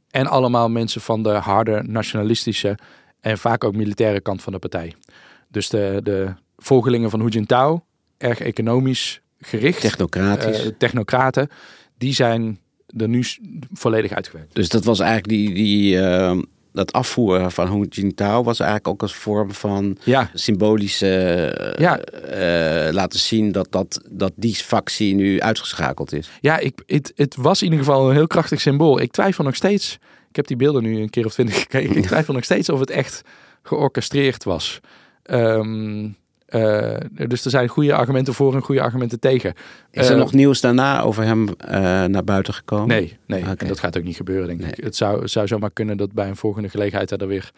[0.10, 2.78] En allemaal mensen van de harde nationalistische
[3.20, 4.94] en vaak ook militaire kant van de partij.
[5.48, 7.84] Dus de, de volgelingen van Hu Jintao,
[8.18, 9.82] erg economisch gericht.
[9.82, 10.72] Technocratisch.
[10.78, 11.50] technocraten,
[11.98, 12.60] die zijn
[12.98, 13.24] er nu
[13.74, 14.56] volledig uitgewerkt.
[14.56, 16.38] Dus dat was eigenlijk die, die, uh,
[16.72, 20.30] dat afvoeren van Hu Jintao was eigenlijk ook als vorm van ja.
[20.34, 22.00] symbolische ja.
[22.24, 26.30] Uh, laten zien dat, dat, dat die factie nu uitgeschakeld is.
[26.42, 29.00] Ja, ik, het, het was in ieder geval een heel krachtig symbool.
[29.00, 29.98] Ik twijfel nog steeds.
[30.30, 31.96] Ik heb die beelden nu een keer of twintig gekeken.
[31.96, 33.22] Ik twijfel nog steeds of het echt
[33.64, 34.80] georchestreerd was.
[35.24, 36.16] Um,
[36.50, 39.54] uh, dus er zijn goede argumenten voor en goede argumenten tegen.
[39.92, 41.54] Is er uh, nog nieuws daarna over hem uh,
[42.04, 42.88] naar buiten gekomen?
[42.88, 43.42] Nee, nee.
[43.42, 43.68] Okay.
[43.68, 44.72] dat gaat ook niet gebeuren, denk nee.
[44.72, 44.84] ik.
[44.84, 47.52] Het zou, zou zomaar kunnen dat bij een volgende gelegenheid er weer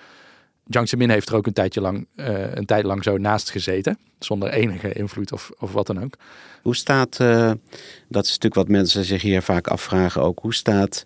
[0.65, 3.97] Jiang Zemin heeft er ook een tijdje lang, een tijd lang zo naast gezeten.
[4.19, 6.13] Zonder enige invloed of, of wat dan ook.
[6.61, 10.39] Hoe staat, dat is natuurlijk wat mensen zich hier vaak afvragen ook.
[10.39, 11.03] Hoe staat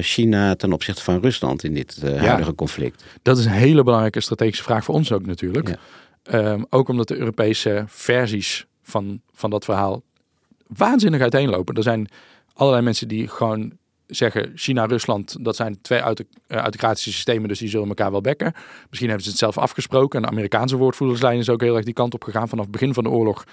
[0.00, 3.04] China ten opzichte van Rusland in dit huidige conflict?
[3.22, 5.68] Dat is een hele belangrijke strategische vraag voor ons ook natuurlijk.
[5.68, 5.78] Ja.
[6.32, 10.02] Um, ook omdat de Europese versies van, van dat verhaal
[10.66, 11.74] waanzinnig uiteenlopen.
[11.74, 12.08] Er zijn
[12.52, 13.72] allerlei mensen die gewoon
[14.06, 16.00] zeggen China-Rusland, dat zijn twee
[16.46, 18.52] autocratische systemen, dus die zullen elkaar wel bekken.
[18.88, 20.18] Misschien hebben ze het zelf afgesproken.
[20.18, 22.48] En de Amerikaanse woordvoerderslijn is ook heel erg die kant op gegaan.
[22.48, 23.44] Vanaf het begin van de oorlog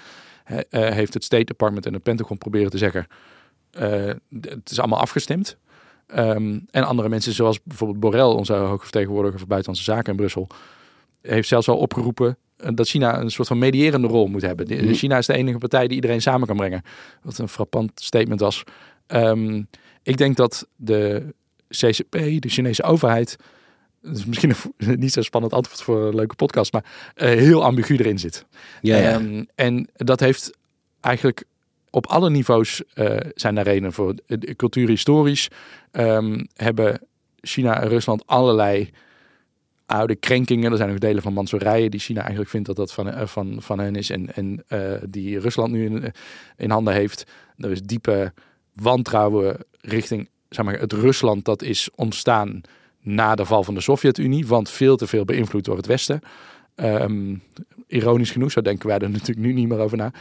[0.50, 3.06] uh, heeft het State Department en het Pentagon proberen te zeggen,
[3.80, 5.56] uh, het is allemaal afgestemd.
[6.16, 10.46] Um, en andere mensen, zoals bijvoorbeeld Borrell, onze hoogvertegenwoordiger voor Buitenlandse Zaken in Brussel,
[11.20, 14.66] heeft zelfs al opgeroepen dat China een soort van medierende rol moet hebben.
[14.66, 16.82] De, China is de enige partij die iedereen samen kan brengen.
[17.22, 18.62] Wat een frappant statement was.
[19.06, 19.68] Um,
[20.02, 21.34] ik denk dat de
[21.68, 23.36] CCP, de Chinese overheid,
[24.02, 26.84] dat is misschien een, niet zo spannend antwoord voor een leuke podcast, maar
[27.16, 28.44] uh, heel ambigu erin zit.
[28.80, 29.14] Ja, ja.
[29.14, 30.50] Um, en dat heeft
[31.00, 31.44] eigenlijk
[31.90, 34.14] op alle niveaus uh, zijn daar redenen voor.
[34.56, 35.48] Cultuurhistorisch
[35.92, 37.00] um, hebben
[37.40, 38.90] China en Rusland allerlei
[39.86, 40.70] oude krenkingen.
[40.70, 43.56] Er zijn ook delen van Mansourije die China eigenlijk vindt dat dat van, uh, van,
[43.62, 46.12] van hen is en, en uh, die Rusland nu in,
[46.56, 47.24] in handen heeft.
[47.56, 48.32] Er is diepe
[48.72, 52.60] wantrouwen richting zeg maar, het Rusland dat is ontstaan
[53.00, 56.20] na de val van de Sovjet-Unie, want veel te veel beïnvloed door het Westen.
[56.76, 57.42] Um,
[57.86, 60.12] ironisch genoeg, zo denken wij er natuurlijk nu niet meer over na.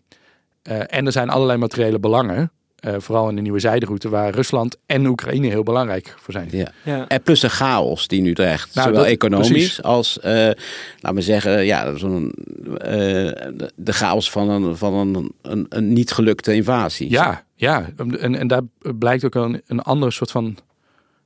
[0.63, 2.51] en er zijn allerlei materiële belangen,
[2.85, 6.47] uh, vooral in de nieuwe zijderoute, waar Rusland en Oekraïne heel belangrijk voor zijn.
[6.51, 6.71] Ja.
[6.83, 7.07] ja.
[7.07, 9.83] En plus de chaos die nu dreigt, nou, zowel dat, economisch precies.
[9.83, 10.23] als, uh,
[10.99, 12.33] laten we zeggen, ja, zo'n,
[13.75, 17.09] de chaos van een, van een, een, een niet gelukte invasie.
[17.09, 18.61] Ja, ja, en, en daar
[18.97, 20.57] blijkt ook een, een ander soort van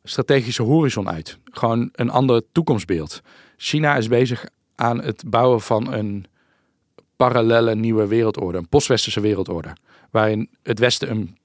[0.03, 1.37] strategische horizon uit.
[1.51, 3.21] Gewoon een ander toekomstbeeld.
[3.57, 6.25] China is bezig aan het bouwen van een
[7.15, 9.75] parallele nieuwe wereldorde, een postwesterse wereldorde,
[10.11, 11.37] waarin het Westen een,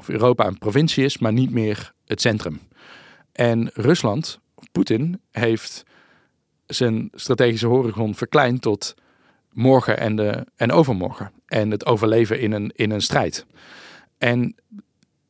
[0.00, 2.60] of Europa een provincie is, maar niet meer het centrum.
[3.32, 4.40] En Rusland,
[4.72, 5.84] Poetin, heeft
[6.66, 8.94] zijn strategische horizon verkleind tot
[9.52, 11.32] morgen en, de, en overmorgen.
[11.46, 13.46] En het overleven in een, in een strijd.
[14.18, 14.54] En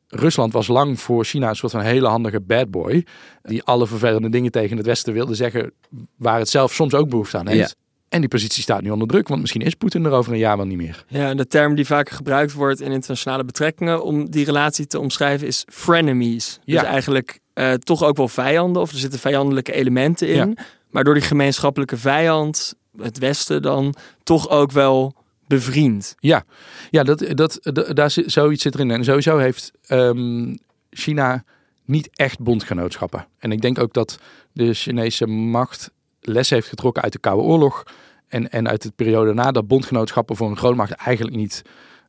[0.07, 3.05] Rusland was lang voor China een soort van hele handige bad boy.
[3.41, 5.71] Die alle vervelende dingen tegen het Westen wilde zeggen.
[6.15, 7.75] Waar het zelf soms ook behoefte aan heeft.
[8.11, 10.57] En die positie staat nu onder druk, want misschien is Poetin er over een jaar
[10.57, 11.05] wel niet meer.
[11.07, 14.99] Ja, en de term die vaak gebruikt wordt in internationale betrekkingen om die relatie te
[14.99, 16.59] omschrijven is frenemies.
[16.63, 16.81] Ja.
[16.81, 20.35] Dus eigenlijk uh, toch ook wel vijanden, of er zitten vijandelijke elementen in.
[20.35, 20.63] Ja.
[20.89, 25.15] Maar door die gemeenschappelijke vijand, het Westen, dan toch ook wel
[25.47, 26.15] bevriend.
[26.19, 26.43] Ja,
[26.89, 28.91] ja dat, dat, dat, daar zit, zoiets zit erin.
[28.91, 30.57] En sowieso heeft um,
[30.89, 31.43] China
[31.85, 33.27] niet echt bondgenootschappen.
[33.39, 34.19] En ik denk ook dat
[34.53, 37.83] de Chinese macht les heeft getrokken uit de Koude Oorlog.
[38.27, 41.61] En, en uit de periode na dat bondgenootschappen voor een grootmacht eigenlijk niet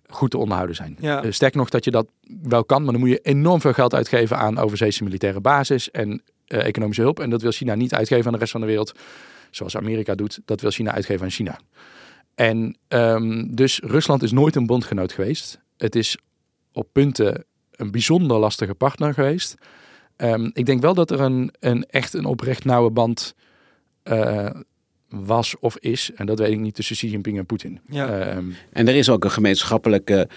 [0.07, 0.97] goed te onderhouden zijn.
[1.01, 1.25] Ja.
[1.25, 2.07] Uh, sterk nog dat je dat
[2.43, 6.23] wel kan, maar dan moet je enorm veel geld uitgeven aan overzeese militaire basis en
[6.49, 7.21] uh, economische hulp.
[7.21, 8.93] En dat wil China niet uitgeven aan de rest van de wereld,
[9.51, 10.41] zoals Amerika doet.
[10.45, 11.59] Dat wil China uitgeven aan China.
[12.35, 15.59] En um, dus Rusland is nooit een bondgenoot geweest.
[15.77, 16.17] Het is
[16.73, 19.55] op punten een bijzonder lastige partner geweest.
[20.17, 23.35] Um, ik denk wel dat er een, een echt een oprecht nauwe band
[24.05, 24.51] uh,
[25.09, 27.81] was of is, en dat weet ik niet, tussen Xi Jinping en Poetin.
[27.87, 28.37] Ja.
[28.37, 30.29] Um, en er is ook een gemeenschappelijke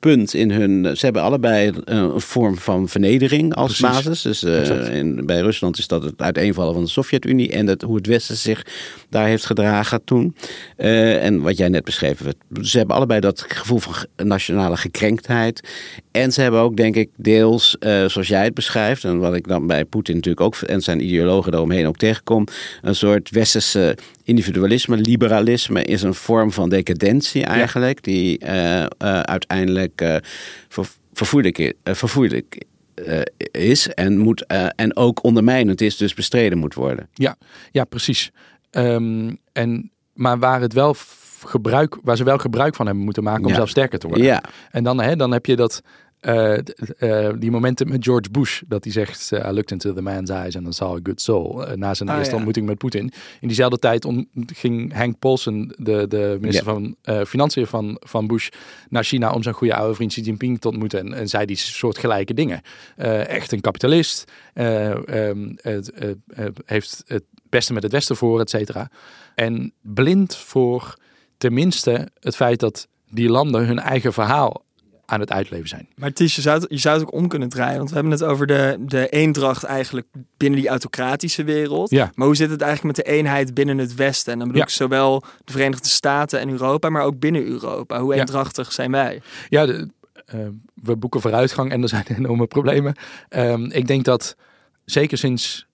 [0.00, 0.96] punt in hun.
[0.96, 4.04] Ze hebben allebei een vorm van vernedering als Precies.
[4.04, 4.22] basis.
[4.22, 7.96] Dus uh, in, bij Rusland is dat het uiteenvallen van de Sovjet-Unie en het, hoe
[7.96, 8.66] het Westen zich
[9.08, 10.36] daar heeft gedragen toen.
[10.78, 12.20] Uh, en wat jij net beschreef,
[12.60, 15.68] ze hebben allebei dat gevoel van nationale gekrenktheid.
[16.10, 19.48] En ze hebben ook, denk ik, deels, uh, zoals jij het beschrijft, en wat ik
[19.48, 22.46] dan bij Poetin natuurlijk ook en zijn ideologen daaromheen ook tegenkom,
[22.82, 28.12] een soort westerse individualisme, liberalisme is een vorm van decadentie eigenlijk, ja.
[28.12, 28.84] die uh,
[29.76, 30.24] uiteindelijk
[30.68, 32.64] ver, vervoerlijk, vervoerlijk
[33.50, 37.08] is en, moet, en ook ondermijnend is, dus bestreden moet worden.
[37.14, 37.36] Ja,
[37.70, 38.30] ja precies.
[38.70, 40.94] Um, en, maar waar het wel
[41.44, 43.54] gebruik, waar ze wel gebruik van hebben moeten maken om ja.
[43.54, 44.26] zelf sterker te worden.
[44.26, 44.42] Ja.
[44.70, 45.82] En dan, hè, dan heb je dat
[46.26, 46.58] uh,
[47.00, 50.30] uh, die momenten met George Bush, dat hij zegt, uh, I looked into the man's
[50.30, 52.36] eyes and I saw a good soul, na zijn Ah, eerste ja.
[52.36, 53.12] ontmoeting met Poetin.
[53.40, 54.06] In diezelfde tijd
[54.46, 56.72] ging Hank Paulson, de, de minister Ja.
[56.72, 58.48] van Financiën van, van Bush,
[58.88, 61.56] naar China om zijn goede oude vriend Xi Jinping te ontmoeten en, en zei die
[61.56, 62.60] soort gelijke dingen.
[63.26, 65.92] echt een kapitalist, um, het,
[66.64, 68.90] heeft het beste met het Westen voor, et cetera.
[69.34, 70.96] En blind voor
[71.38, 74.64] tenminste het feit dat die landen hun eigen verhaal
[75.12, 75.88] aan het uitleven zijn.
[75.96, 77.76] Maar Ties, je zou, het, je zou het ook om kunnen draaien.
[77.76, 81.90] Want we hebben het over de, de eendracht eigenlijk binnen die autocratische wereld.
[81.90, 82.10] Ja.
[82.14, 84.32] Maar hoe zit het eigenlijk met de eenheid binnen het Westen?
[84.32, 84.68] En dan bedoel Ja.
[84.68, 88.00] ik zowel de Verenigde Staten en Europa, maar ook binnen Europa.
[88.00, 88.20] Hoe Ja.
[88.20, 89.22] eendrachtig zijn wij?
[89.48, 89.88] Ja, de,
[90.26, 90.38] eh,
[90.74, 92.94] we boeken vooruitgang en er zijn enorme problemen.
[93.28, 94.36] Ehm, ik denk dat
[94.84, 95.66] zeker sinds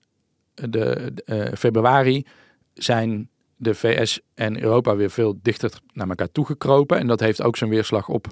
[0.53, 2.25] de, de, eh, februari
[2.73, 6.97] zijn de VS en Europa weer veel dichter naar elkaar toegekropen.
[6.97, 8.27] En dat heeft ook zijn weerslag op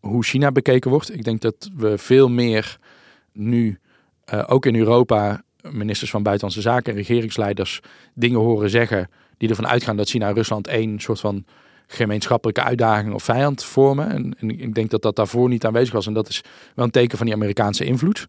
[0.00, 1.14] hoe China bekeken wordt.
[1.14, 2.78] Ik denk dat we veel meer
[3.32, 3.78] nu,
[4.24, 7.80] eh, ook in Europa, ministers van Buitenlandse Zaken en regeringsleiders
[8.14, 11.44] dingen horen zeggen die ervan uitgaan dat China en Rusland één soort van
[11.86, 14.10] gemeenschappelijke uitdaging of vijand vormen.
[14.10, 16.06] En, ik denk dat dat daarvoor niet aanwezig was.
[16.06, 16.42] En dat is
[16.74, 18.26] wel een teken van die Amerikaanse invloed.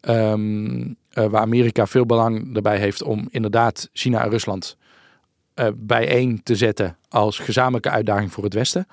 [0.00, 4.76] Ehm, eh, waar Amerika veel belang erbij heeft om inderdaad China en Rusland
[5.54, 8.86] eh, bijeen te zetten als gezamenlijke uitdaging voor het Westen.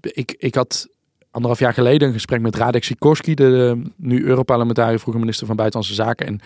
[0.00, 0.88] Ik, ik had
[1.30, 5.94] anderhalf jaar geleden een gesprek met Radek Sikorski, de nu Europarlementariër, vroeger minister van Buitenlandse
[5.94, 6.26] Zaken.
[6.26, 6.40] En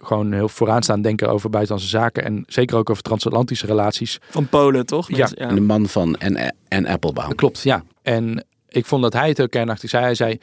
[0.00, 4.18] gewoon heel vooraanstaand denken over buitenlandse zaken en zeker ook over transatlantische relaties.
[4.30, 5.16] Van Polen, toch?
[5.16, 5.28] Ja.
[5.34, 7.34] En de man van en, en Applebaum.
[7.34, 7.82] Klopt, ja.
[8.02, 10.04] En ik vond dat hij het heel kernachtig zei.
[10.04, 10.38] Hij zei,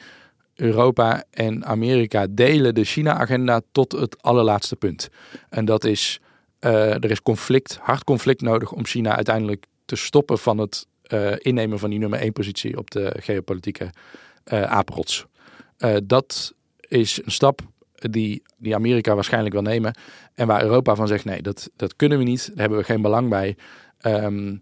[0.54, 5.08] Europa en Amerika delen de China-agenda tot het allerlaatste punt.
[5.48, 6.20] En dat is,
[6.58, 11.32] eh, er is conflict, hard conflict nodig om China uiteindelijk te stoppen van het eh,
[11.38, 13.90] innemen van die nummer één positie op de geopolitieke.
[14.44, 16.54] Eh, dat
[16.88, 17.60] is een stap
[17.94, 19.98] die, die Amerika waarschijnlijk wil nemen.
[20.34, 22.46] En waar Europa van zegt, nee, dat, dat kunnen we niet.
[22.46, 23.56] Daar hebben we geen belang bij.
[23.98, 24.56] Ehm,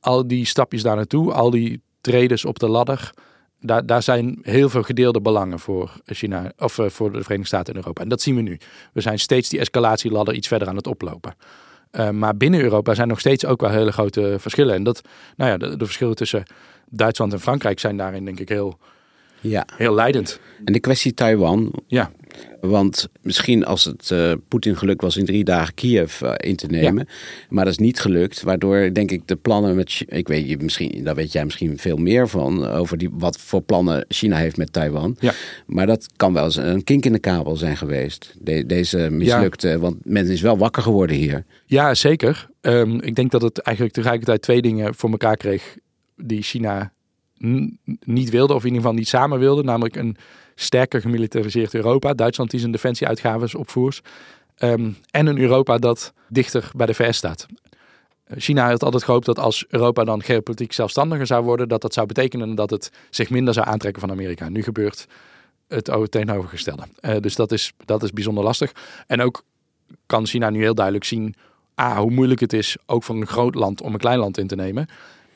[0.00, 3.12] al die stapjes daar naartoe, al die tredes op de ladder,
[3.60, 7.80] daar, daar zijn heel veel gedeelde belangen voor China of voor de Verenigde Staten en
[7.80, 8.02] Europa.
[8.02, 8.58] En dat zien we nu.
[8.92, 11.34] We zijn steeds die escalatieladder iets verder aan het oplopen.
[11.96, 14.74] Uh, maar binnen Europa zijn nog steeds ook wel hele grote verschillen.
[14.74, 15.02] En dat,
[15.36, 16.42] nou ja, de, de verschillen tussen
[16.88, 18.78] Duitsland en Frankrijk zijn daarin denk ik heel,
[19.40, 20.40] Ja, heel leidend.
[20.64, 21.72] en de kwestie Taiwan.
[21.86, 22.12] Ja.
[22.60, 26.66] Want misschien als het uh, Poetin gelukt was in drie dagen Kiev uh, in te
[26.66, 27.08] nemen.
[27.48, 28.42] Maar dat is niet gelukt.
[28.42, 30.04] Waardoor denk ik de plannen met...
[30.06, 32.66] Ik weet, je misschien, daar weet jij misschien veel meer van.
[32.66, 35.16] Over die, wat voor plannen China heeft met Taiwan.
[35.20, 35.32] Ja.
[35.66, 38.34] Maar dat kan wel eens een kink in de kabel zijn geweest.
[38.40, 39.68] De, deze mislukte.
[39.68, 39.78] Ja.
[39.78, 41.44] Want men is wel wakker geworden hier.
[41.66, 42.48] Ja, zeker.
[42.60, 45.76] Um, ik denk dat het eigenlijk tegelijkertijd twee dingen voor elkaar kreeg.
[46.16, 46.92] Die China
[48.04, 48.54] niet wilde.
[48.54, 49.62] Of in ieder geval niet samen wilde.
[49.62, 50.16] Namelijk een
[50.54, 52.14] sterker gemilitariseerd Europa.
[52.14, 54.00] Duitsland die zijn defensieuitgaves opvoert.
[54.58, 57.46] Um, en een Europa dat dichter bij de VS staat.
[58.28, 62.06] China had altijd gehoopt dat als Europa dan geopolitiek zelfstandiger zou worden, dat dat zou
[62.06, 64.48] betekenen dat het zich minder zou aantrekken van Amerika.
[64.48, 65.06] Nu gebeurt
[65.68, 66.82] het tegenovergestelde.
[67.00, 68.72] Uh, dus dat is, dat is bijzonder lastig.
[69.06, 69.44] En ook
[70.06, 71.34] kan China nu heel duidelijk zien
[71.80, 74.46] A, hoe moeilijk het is, ook voor een groot land, om een klein land in
[74.46, 74.86] te nemen.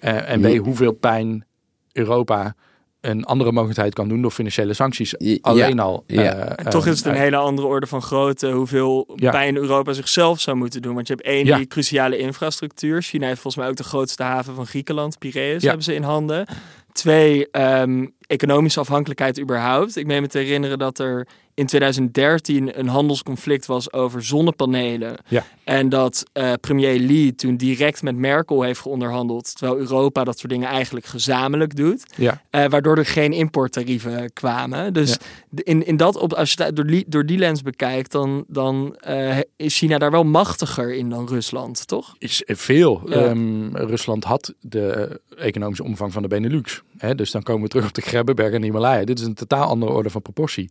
[0.04, 1.44] Uh, en B, hoeveel pijn
[1.92, 2.54] Europa
[3.00, 5.14] een andere mogelijkheid kan doen door financiële sancties.
[5.18, 6.04] Ja, alleen al.
[6.06, 6.36] Ja.
[6.36, 9.30] Uh, en toch is het een hele andere orde van grootte hoeveel Ja.
[9.30, 10.94] pijn Europa zichzelf zou moeten doen.
[10.94, 11.56] Want je hebt één, Ja.
[11.56, 13.02] die cruciale infrastructuur.
[13.02, 15.66] China heeft volgens mij ook de grootste haven van Griekenland, Piraeus, Ja.
[15.68, 16.46] hebben ze in handen.
[16.92, 19.96] Twee, ehm, economische afhankelijkheid überhaupt.
[19.96, 21.26] Ik meen me te herinneren dat er
[21.60, 25.16] in 2013 een handelsconflict was over zonnepanelen.
[25.28, 25.44] Ja.
[25.64, 29.56] En dat eh, premier Lee toen direct met Merkel heeft geonderhandeld.
[29.56, 32.04] Terwijl Europa dat soort dingen eigenlijk gezamenlijk doet.
[32.16, 32.42] Ja.
[32.50, 34.92] Eh, waardoor er geen importtarieven kwamen.
[34.92, 35.62] Dus Ja.
[35.62, 38.96] in, in dat op, als je het door die, door die lens bekijkt, dan, dan
[38.96, 42.14] eh, is China daar wel machtiger in dan Rusland, toch?
[42.18, 43.02] is veel.
[43.06, 43.14] Ja.
[43.14, 46.82] Ehm, Rusland had de economische omvang van de Benelux.
[46.98, 49.04] Hè, dus dan komen we terug op de Grebbeberg en de Himalaya.
[49.04, 50.70] Dit is een totaal andere orde van proportie.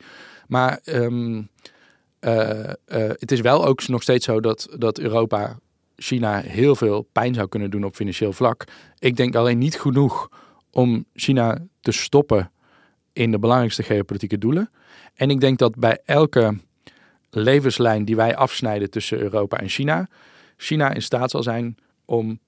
[0.50, 1.42] Maar ehm,
[2.20, 2.76] eh, eh,
[3.20, 5.60] het is wel ook nog steeds zo dat, dat Europa
[5.96, 8.64] China heel veel pijn zou kunnen doen op financieel vlak.
[9.00, 10.30] Ik denk alleen niet genoeg
[10.72, 12.52] om China te stoppen
[13.14, 14.72] in de belangrijkste geopolitieke doelen.
[15.16, 16.58] En ik denk dat bij elke
[17.30, 20.08] levenslijn die wij afsnijden tussen Europa en China,
[20.58, 22.40] China in staat zal zijn om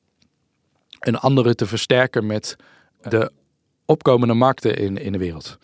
[1.00, 2.56] een andere te versterken met
[3.02, 3.32] de
[3.86, 5.58] opkomende markten in, in de wereld.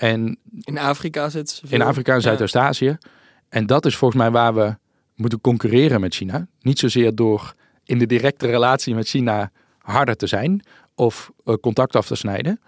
[0.00, 1.82] En In Afrika zit ze in.
[1.82, 2.22] Afrika en Ja.
[2.22, 2.98] Zuidoost-Azië.
[3.48, 4.76] En dat is volgens mij waar we
[5.14, 6.46] moeten concurreren met China.
[6.60, 10.62] Niet zozeer door in de directe relatie met China harder te zijn
[10.94, 12.60] of eh, contact af te snijden.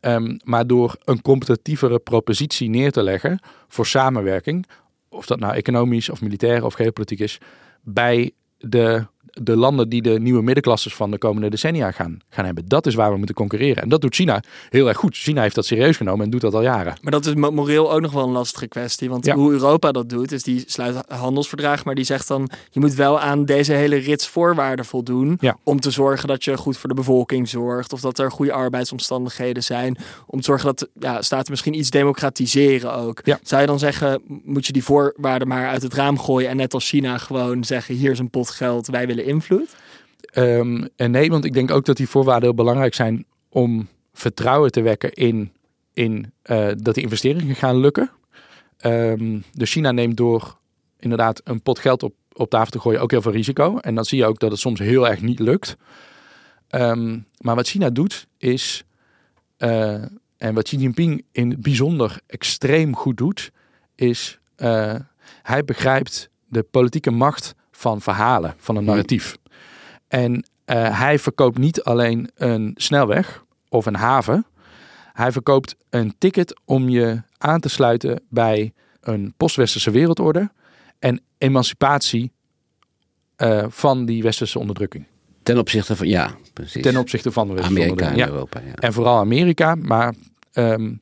[0.00, 4.66] Ehm, maar door een competitievere propositie neer te leggen voor samenwerking,
[5.08, 7.38] of dat nou economisch of militair of geopolitiek is,
[7.82, 9.06] bij de
[9.42, 12.68] de landen die de nieuwe middenklasses van de komende decennia gaan, gaan hebben.
[12.68, 13.82] Dat is waar we moeten concurreren.
[13.82, 15.16] En dat doet China heel erg goed.
[15.16, 16.96] China heeft dat serieus genomen en doet dat al jaren.
[17.02, 19.08] Maar dat is moreel ook nog wel een lastige kwestie.
[19.08, 22.94] Want hoe Europa dat doet, is die sluit handelsverdrag, maar die zegt dan: je moet
[22.94, 25.40] wel aan deze hele rits voorwaarden voldoen.
[25.62, 27.92] Om te zorgen dat je goed voor de bevolking zorgt.
[27.92, 29.96] Of dat er goede arbeidsomstandigheden zijn.
[30.26, 33.22] Om te zorgen dat ja, staten misschien iets democratiseren ook.
[33.42, 36.74] Zou je dan zeggen, moet je die voorwaarden maar uit het raam gooien en net
[36.74, 39.24] als China gewoon zeggen: hier is een pot geld, wij willen
[40.34, 44.70] Um, en nee, want ik denk ook dat die voorwaarden heel belangrijk zijn om vertrouwen
[44.70, 45.52] te wekken in,
[45.92, 48.10] in uh, dat die investeringen gaan lukken.
[48.84, 50.58] Um, dus China neemt door
[50.98, 53.78] inderdaad een pot geld op, op tafel te gooien ook heel veel risico.
[53.78, 55.76] En dan zie je ook dat het soms heel erg niet lukt.
[56.70, 58.84] Um, maar wat China doet is,
[59.58, 60.02] uh,
[60.36, 63.50] en wat Xi Jinping in het bijzonder extreem goed doet,
[63.94, 64.38] is
[65.42, 69.36] hij begrijpt de politieke macht van verhalen, van een narratief.
[70.08, 74.46] En uh, hij verkoopt niet alleen een snelweg of een haven.
[75.12, 80.50] Hij verkoopt een ticket om je aan te sluiten bij een post-westerse wereldorde
[80.98, 82.32] en emancipatie
[83.36, 85.06] uh, van die westerse onderdrukking.
[85.42, 86.82] Ten opzichte van, ja, precies.
[86.82, 88.60] Ten opzichte van de westerse Amerika en Europa.
[88.60, 88.74] Ja.
[88.74, 90.14] En vooral Amerika, maar...
[90.52, 91.00] Um,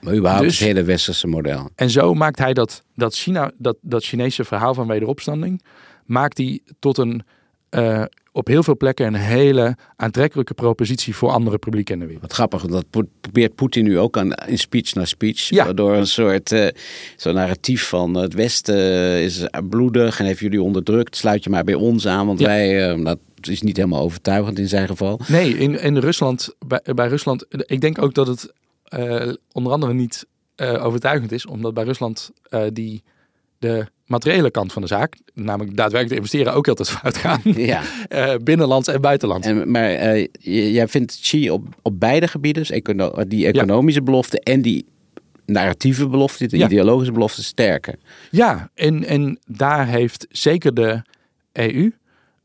[0.00, 1.70] maar überhaupt dus, het hele westerse model.
[1.74, 5.62] En zo maakt hij dat, dat, China, dat, dat Chinese verhaal van wederopstanding...
[6.08, 7.22] maakt hij tot een
[7.70, 12.24] uh, op heel veel plekken een hele aantrekkelijke propositie voor andere publieken in de wereld.
[12.24, 15.48] Wat grappig, dat probeert Poetin nu ook aan in speech na speech.
[15.48, 15.72] Ja.
[15.72, 16.68] Door een soort uh,
[17.16, 21.16] zo'n narratief van het Westen is bloedig en heeft jullie onderdrukt.
[21.16, 22.46] Sluit je maar bij ons aan, want ja.
[22.46, 22.96] wij.
[22.96, 23.18] Uh, dat
[23.48, 25.20] is niet helemaal overtuigend in zijn geval.
[25.28, 28.52] Nee, in, in Rusland, bij, bij Rusland, ik denk ook dat het
[29.52, 30.26] onder andere niet
[30.58, 32.30] overtuigend is, omdat bij Rusland
[32.72, 33.02] die
[33.58, 37.40] de materiële kant van de zaak, namelijk daadwerkelijk investeren, ook altijd fout gaan.
[37.56, 37.82] Ja.
[38.08, 39.46] uh, binnenlands en buitenlands.
[39.46, 40.26] En, maar uh,
[40.72, 44.06] jij vindt Xi op, op beide gebieden, dus econo die economische ja.
[44.06, 44.86] belofte en die
[45.46, 46.66] narratieve belofte, de ja.
[46.66, 47.94] ideologische belofte, sterker.
[48.30, 51.02] Ja, en, en daar heeft zeker de
[51.52, 51.92] EU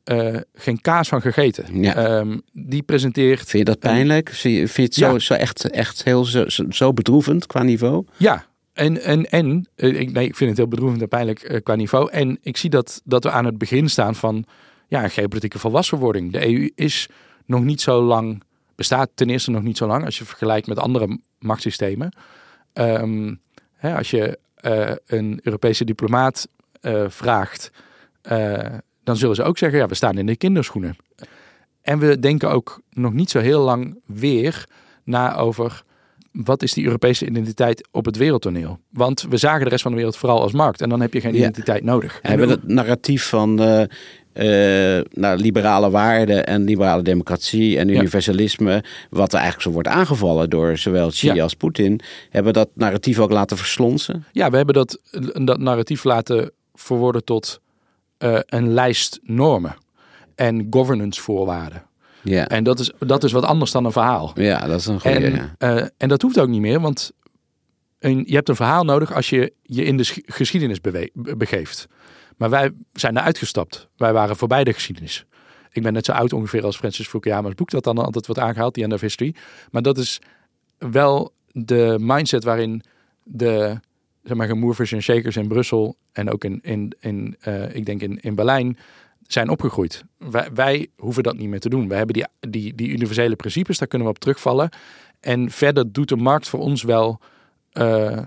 [0.06, 1.82] uh, geen kaas van gegeten.
[1.82, 2.18] Ja.
[2.18, 3.40] Um, die presenteert.
[3.40, 4.30] Vind je dat pijnlijk?
[4.30, 8.06] Vind je, vind je het zo, zo echt, echt heel zo, zo bedroevend qua niveau?
[8.18, 11.76] Ja, en, en, en ik, nee, ik vind het heel bedroevend en pijnlijk uh, qua
[11.76, 12.12] niveau.
[12.12, 14.46] En ik zie dat, dat we aan het begin staan van
[14.88, 16.32] ja, geopolitieke volwassenwording.
[16.32, 17.10] De EU is
[17.46, 18.44] nog niet zo lang,
[18.76, 22.14] bestaat ten eerste nog niet zo lang als je vergelijkt met andere machtssystemen.
[22.74, 23.42] Um,
[23.74, 26.48] hè, als je uh, een Europese diplomaat
[27.08, 27.72] vraagt,
[29.04, 30.96] dan zullen ze ook zeggen, ja, we staan in de kinderschoenen.
[31.82, 34.68] En we denken ook nog niet zo heel lang weer
[35.04, 35.84] na over
[36.34, 38.80] wat is die Europese identiteit op het wereldtoneel?
[38.90, 40.82] Want we zagen de rest van de wereld vooral als markt.
[40.82, 42.20] En dan heb je geen identiteit nodig.
[42.22, 48.72] En hebben het narratief van uh, uh, nou, liberale waarden en liberale democratie en universalisme,
[48.72, 48.84] ja.
[49.10, 51.44] wat er eigenlijk zo wordt aangevallen door zowel Xi ja.
[51.44, 54.26] als Poetin, hebben dat narratief ook laten verslonsen?
[54.32, 55.00] Ja, we hebben dat,
[55.46, 57.62] dat narratief laten verworden tot
[58.20, 59.76] uh, een lijst normen
[60.36, 61.84] en governance voorwaarden.
[62.24, 62.48] Ja.
[62.48, 64.32] En dat is, dat is wat anders dan een verhaal.
[64.36, 65.18] Ja, dat is een goede.
[65.18, 65.76] En, ja.
[65.76, 67.12] uh, en dat hoeft ook niet meer, want
[68.00, 70.82] een, je hebt een verhaal nodig als je je in de geschiedenis
[71.14, 71.88] begeeft.
[72.38, 73.88] Maar wij zijn er uitgestapt.
[73.98, 75.26] Wij waren voorbij de geschiedenis.
[75.72, 78.74] Ik ben net zo oud ongeveer als Francis Fukuyama's boek dat dan altijd wordt aangehaald,
[78.74, 79.36] The End of History.
[79.72, 80.22] Maar dat is
[80.78, 82.84] wel de mindset waarin
[83.24, 83.80] de
[84.24, 88.02] zeg maar, movers en shakers in Brussel en ook in, in, in uh, ik denk
[88.02, 88.78] in, in Berlijn
[89.28, 90.04] zijn opgegroeid.
[90.18, 91.88] Wij, wij, hoeven dat niet meer te doen.
[91.88, 94.70] We hebben die, die, die universele principes, daar kunnen we op terugvallen.
[95.20, 97.20] En verder doet de markt voor ons wel
[97.74, 98.18] uh,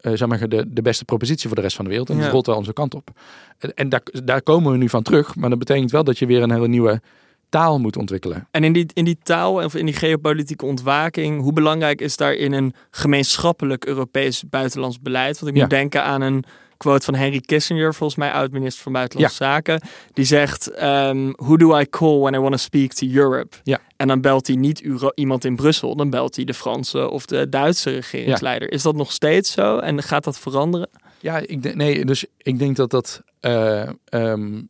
[0.00, 2.10] uh, zeg maar, de, de beste propositie voor de rest van de wereld.
[2.10, 2.22] En ja.
[2.22, 3.10] dat rolt wel onze kant op.
[3.58, 5.34] En, en daar, daar komen we nu van terug.
[5.36, 7.00] Maar dat betekent wel dat je weer een hele nieuwe
[7.48, 8.48] taal moet ontwikkelen.
[8.50, 12.34] En in die, in die taal of in die geopolitieke ontwaking, hoe belangrijk is daar
[12.34, 15.40] in een gemeenschappelijk Europees buitenlands beleid?
[15.40, 16.44] Want ik moet denken aan een
[16.76, 19.50] quote van Henry Kissinger, volgens mij oud-minister van Buitenlandse ja.
[19.50, 19.80] Zaken.
[20.12, 23.56] Die zegt, um, who do I call when I want to speak to Europe?
[23.62, 23.80] Ja.
[23.96, 24.82] En dan belt hij niet
[25.14, 28.68] iemand in Brussel, dan belt hij de Franse of de Duitse regeringsleider.
[28.68, 28.74] Ja.
[28.74, 30.88] Is dat nog steeds zo en gaat dat veranderen?
[31.20, 34.68] Ja, ik denk, nee, dus ik denk dat dat, uh, um,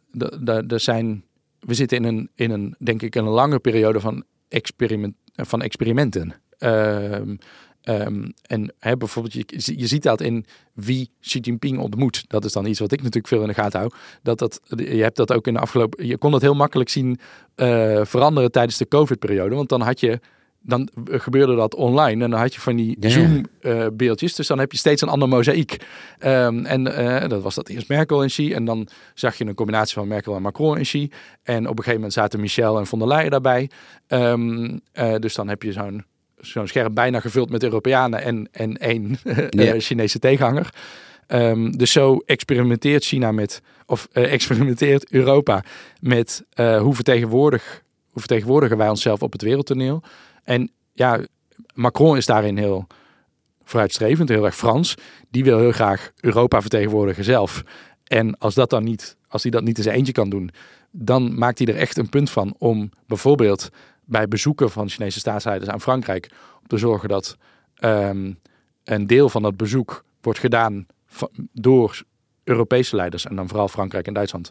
[0.69, 1.25] er zijn,
[1.61, 6.35] we zitten in een, in een, denk ik, een lange periode van, experiment, van experimenten.
[6.59, 7.19] Uh,
[7.89, 12.25] Um, en hè, bijvoorbeeld, je, je ziet dat in wie Xi Jinping ontmoet.
[12.29, 13.93] Dat is dan iets wat ik natuurlijk veel in de gaten hou.
[14.23, 16.07] Dat dat, je hebt dat ook in de afgelopen.
[16.07, 17.19] Je kon dat heel makkelijk zien
[17.57, 19.55] uh, veranderen tijdens de COVID-periode.
[19.55, 20.21] Want dan had je
[20.67, 22.25] dan gebeurde dat online.
[22.25, 22.97] En dan had je van die.
[23.01, 24.35] Zoom-beeldjes.
[24.35, 25.87] dus dan heb je steeds een ander mozaïek.
[26.19, 28.53] Ehm, en eh, dat was dat eerst Merkel en Xi.
[28.53, 31.11] En dan zag je een combinatie van Merkel en Macron en Xi.
[31.43, 33.71] En op een gegeven moment zaten Michel en von der Leyen daarbij.
[34.07, 36.05] Ehm, eh, dus dan heb je zo'n
[36.41, 39.81] zo'n scherm bijna gevuld met Europeanen en, en één eh, Ja.
[39.81, 40.75] Chinese tegenhanger.
[41.27, 45.65] Ehm, dus zo experimenteert China met, of eh, experimenteert Europa
[46.01, 50.03] met eh, hoe, vertegenwoordig, hoe vertegenwoordigen wij onszelf op het wereldtoneel.
[50.45, 51.21] En ja,
[51.75, 52.87] Macron is daarin heel
[53.65, 54.95] vooruitstrevend, heel erg Frans.
[55.31, 57.63] Die wil heel graag Europa vertegenwoordigen zelf.
[58.05, 60.51] En als dat dan niet, als hij dat niet in zijn eentje kan doen,
[60.91, 63.71] dan maakt hij er echt een punt van om bijvoorbeeld
[64.07, 66.31] bij bezoeken van Chinese staatsleiders aan Frankrijk
[66.61, 67.37] om te zorgen dat
[67.75, 68.33] ehm,
[68.85, 70.87] een deel van dat bezoek wordt gedaan
[71.53, 72.03] door
[72.45, 74.51] Europese leiders en dan vooral Frankrijk en Duitsland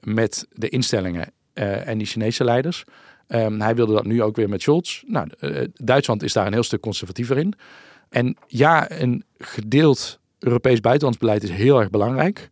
[0.00, 2.84] met de instellingen eh, en die Chinese leiders.
[3.26, 5.02] Ehm, hij wilde dat nu ook weer met Scholz.
[5.06, 7.54] Nou, eh, Duitsland is daar een heel stuk conservatiever in.
[8.08, 12.48] En ja, een gedeeld Europees buitenlandsbeleid is heel erg belangrijk.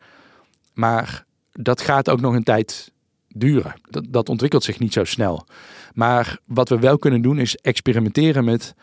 [0.73, 2.93] Maar dat gaat ook nog een tijd
[3.35, 3.75] duren.
[3.91, 5.47] Dat, dat ontwikkelt zich niet zo snel.
[5.95, 8.75] Maar wat we wel kunnen doen is experimenteren met,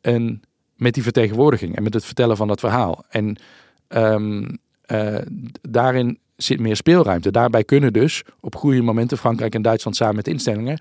[0.00, 0.42] een,
[0.76, 3.04] met die vertegenwoordiging en met het vertellen van dat verhaal.
[3.08, 3.36] En
[3.88, 4.48] ehm,
[4.82, 5.18] eh,
[5.62, 7.30] daarin zit meer speelruimte.
[7.30, 10.80] Daarbij kunnen dus op goede momenten Frankrijk en Duitsland samen met instellingen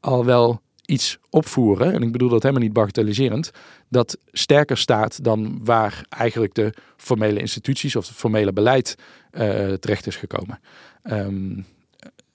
[0.00, 1.92] al wel iets opvoeren.
[1.92, 3.50] En ik bedoel dat helemaal niet bagatelliserend.
[3.88, 8.96] Dat sterker staat dan waar eigenlijk de formele instituties of het formele beleid
[9.30, 10.60] eh, terecht is gekomen.
[11.02, 11.60] Ehm,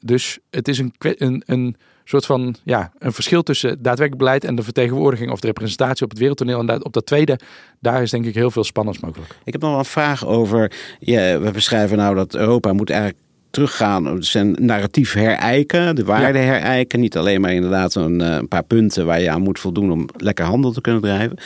[0.05, 4.55] dus het is een, een, een soort van ja, een verschil tussen daadwerkelijk beleid en
[4.55, 6.59] de vertegenwoordiging of de representatie op het wereldtoneel.
[6.59, 7.39] En op dat tweede,
[7.79, 9.35] daar is denk ik heel veel spannends mogelijk.
[9.43, 10.71] Ik heb nog een vraag over.
[10.99, 13.19] We beschrijven nou dat Europa moet eigenlijk
[13.55, 16.99] teruggaan, zijn narratief herijken, de waarde herijken.
[16.99, 20.07] Niet alleen maar inderdaad een, eh, een paar punten waar je aan moet voldoen om
[20.17, 21.37] lekker handel te kunnen drijven.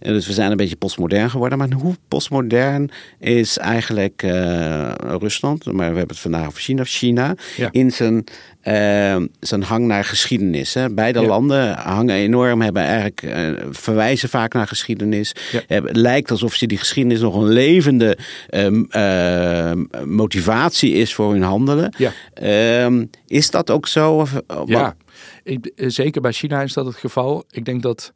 [0.00, 1.58] En dus we zijn een beetje postmodern geworden.
[1.58, 5.64] Maar hoe postmodern is eigenlijk eh, Rusland?
[5.64, 6.84] Maar we hebben het vandaag over China.
[6.84, 7.68] China Ja.
[7.70, 8.24] in zijn,
[8.60, 10.74] eh, zijn hang naar geschiedenis.
[10.74, 10.90] Hè.
[10.94, 11.26] Beide Ja.
[11.26, 15.32] landen hangen enorm, hebben eigenlijk eh, verwijzen vaak naar geschiedenis.
[15.52, 15.60] Ja.
[15.66, 19.72] Het lijkt alsof ze die geschiedenis nog een levende ehm, eh,
[20.04, 21.94] motivatie is voor hun handelen.
[21.98, 22.12] Ja.
[22.34, 24.12] Ehm, is dat ook zo?
[24.14, 24.96] Of, Ja,
[25.42, 27.44] ik, eh, zeker bij China is dat het geval.
[27.50, 28.12] Ik denk dat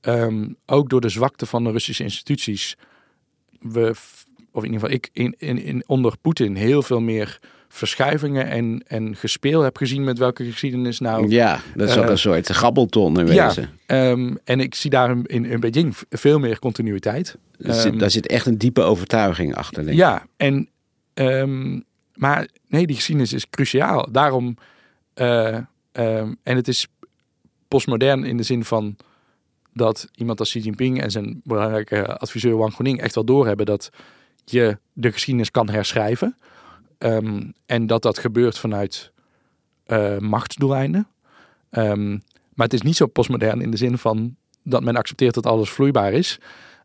[0.00, 2.76] ehm, ook door de zwakte van de Russische instituties,
[3.60, 3.94] we,
[4.52, 7.38] of in ieder geval ik, in, in, in, onder Poetin heel veel meer
[7.74, 11.28] verschuivingen en, en gespeel heb gezien met welke geschiedenis nou.
[11.28, 13.70] Ja, dat is ook Eh, een soort gabbelton in Ja, wezen.
[13.86, 17.36] ehm, en ik zie daar in, in, in Beijing veel meer continuïteit.
[17.58, 19.76] Er zit- Ehm, daar zit echt een diepe overtuiging achter.
[19.82, 19.96] Denk ik.
[19.96, 20.68] Ja, en,
[21.14, 21.80] ehm,
[22.14, 24.08] maar nee, die geschiedenis is cruciaal.
[24.12, 24.56] Daarom,
[25.14, 25.58] eh,
[25.92, 26.86] en het is
[27.68, 28.96] postmodern in de zin van
[29.74, 33.90] dat iemand als Xi Jinping en zijn belangrijke adviseur Wang Guoning echt wel doorhebben dat
[34.44, 36.36] je de geschiedenis kan herschrijven.
[37.02, 39.12] Ehm, en dat dat gebeurt vanuit
[39.84, 41.08] eh, machtsdoeleinden.
[41.70, 42.10] Ehm,
[42.54, 45.70] maar het is niet zo postmodern in de zin van dat men accepteert dat alles
[45.70, 46.38] vloeibaar is.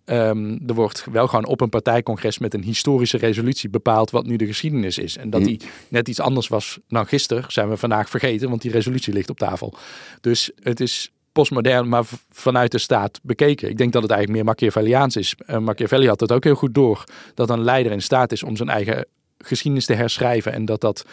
[0.05, 4.35] Ehm, er wordt wel gewoon op een partijcongres met een historische resolutie bepaald wat nu
[4.35, 5.17] de geschiedenis is.
[5.17, 5.47] En dat Hm.
[5.47, 9.29] die net iets anders was dan gisteren, zijn we vandaag vergeten, want die resolutie ligt
[9.29, 9.73] op tafel.
[10.21, 13.69] Dus het is postmodern, maar vanuit de staat bekeken.
[13.69, 15.35] Ik denk dat het eigenlijk meer Machiavelliaans is.
[15.49, 17.03] Uh, Machiavelli had het ook heel goed door,
[17.33, 19.05] dat een leider in staat is om zijn eigen
[19.37, 21.05] geschiedenis te herschrijven en dat dat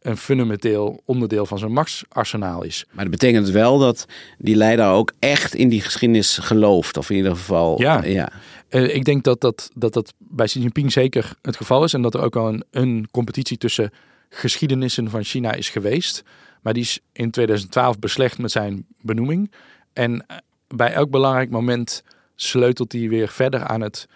[0.00, 2.84] een fundamenteel onderdeel van zijn machtsarsenaal is.
[2.90, 4.06] Maar dat betekent wel dat
[4.38, 6.96] die leider ook echt in die geschiedenis gelooft.
[6.96, 7.80] Of in ieder geval.
[7.80, 8.04] Ja.
[8.04, 8.32] ja.
[8.68, 11.92] Eh, ik denk dat dat, dat dat bij Xi Jinping zeker het geval is.
[11.92, 13.90] En dat er ook al een, een competitie tussen
[14.28, 16.22] geschiedenissen van China is geweest.
[16.62, 19.52] Maar die is in 2012 beslecht met zijn benoeming.
[19.92, 20.36] En eh,
[20.68, 22.02] bij elk belangrijk moment
[22.34, 24.08] sleutelt hij weer verder aan het,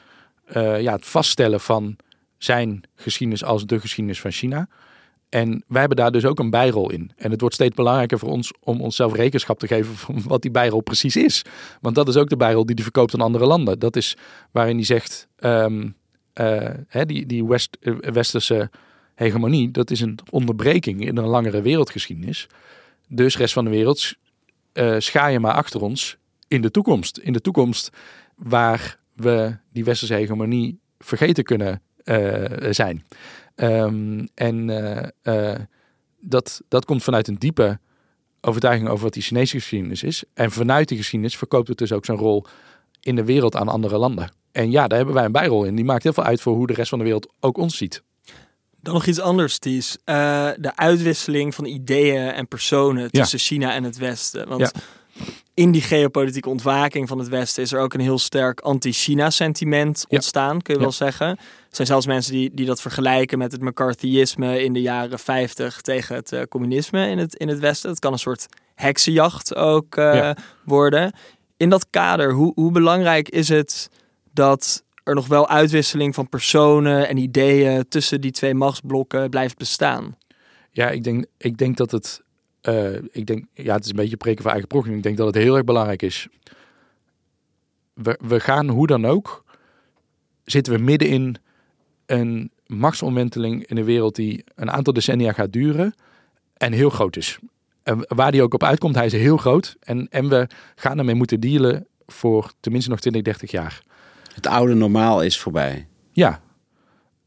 [0.45, 1.97] eh, ja, het vaststellen van
[2.45, 4.69] zijn geschiedenis als de geschiedenis van China.
[5.29, 7.11] En wij hebben daar dus ook een bijrol in.
[7.17, 10.51] En het wordt steeds belangrijker voor ons om onszelf rekenschap te geven van wat die
[10.51, 11.45] bijrol precies is.
[11.81, 13.79] Want dat is ook de bijrol die hij verkoopt aan andere landen.
[13.79, 14.17] Dat is
[14.51, 15.89] waarin hij zegt, ehm,
[16.33, 17.45] eh, hè, die, die
[17.81, 18.71] eh, westerse
[19.15, 22.47] hegemonie, dat is een onderbreking in een langere wereldgeschiedenis.
[23.09, 24.13] Dus rest van de wereld,
[24.73, 26.17] eh scha je maar achter ons
[26.49, 27.19] in de toekomst.
[27.19, 27.91] In de toekomst
[28.37, 31.83] waar we die westerse hegemonie vergeten kunnen
[32.71, 33.05] zijn.
[33.55, 35.61] Ehm, en eh, eh,
[36.21, 37.79] dat, dat komt vanuit een diepe
[38.41, 40.25] overtuiging over wat die Chinese geschiedenis is.
[40.35, 42.45] En vanuit die geschiedenis verkoopt het dus ook zijn rol
[43.01, 44.33] in de wereld aan andere landen.
[44.53, 45.75] En ja, daar hebben wij een bijrol in.
[45.75, 48.03] Die maakt heel veel uit voor hoe de rest van de wereld ook ons ziet.
[48.81, 49.99] Dan nog iets anders, Ties.
[50.05, 54.49] Eh, de uitwisseling van ideeën en personen tussen China en het Westen.
[54.49, 54.71] Want Ja.
[55.55, 60.17] In die geopolitieke ontwaking van het Westen is er ook een heel sterk anti-China-sentiment Ja.
[60.17, 60.87] ontstaan, kun je Ja.
[60.87, 61.27] wel zeggen.
[61.29, 61.37] Er
[61.71, 66.15] zijn zelfs mensen die, die dat vergelijken met het McCarthyisme in de jaren 50 tegen
[66.15, 67.91] het eh, communisme in het, in het Westen.
[67.91, 70.37] Het kan een soort heksenjacht ook eh, Ja.
[70.65, 71.13] worden.
[71.57, 73.89] In dat kader, hoe, hoe belangrijk is het
[74.35, 80.17] dat er nog wel uitwisseling van personen en ideeën tussen die twee machtsblokken blijft bestaan?
[80.71, 82.23] Ja, ik denk, ik denk dat het.
[82.63, 84.97] Eh, ik denk, ja, het is een beetje preken voor eigen proefing.
[84.97, 86.29] Ik denk dat het heel erg belangrijk is.
[87.95, 89.45] We, we gaan hoe dan ook.
[90.45, 91.37] Zitten we midden in
[92.07, 95.95] een machtsomwenteling in de wereld die een aantal decennia gaat duren
[96.57, 97.39] en heel groot is.
[97.83, 99.77] En waar die ook op uitkomt, hij is heel groot.
[99.81, 103.83] En, en we gaan ermee moeten dealen voor tenminste nog 20, 30 jaar.
[104.35, 105.87] Het oude normaal is voorbij.
[106.13, 106.43] Ja.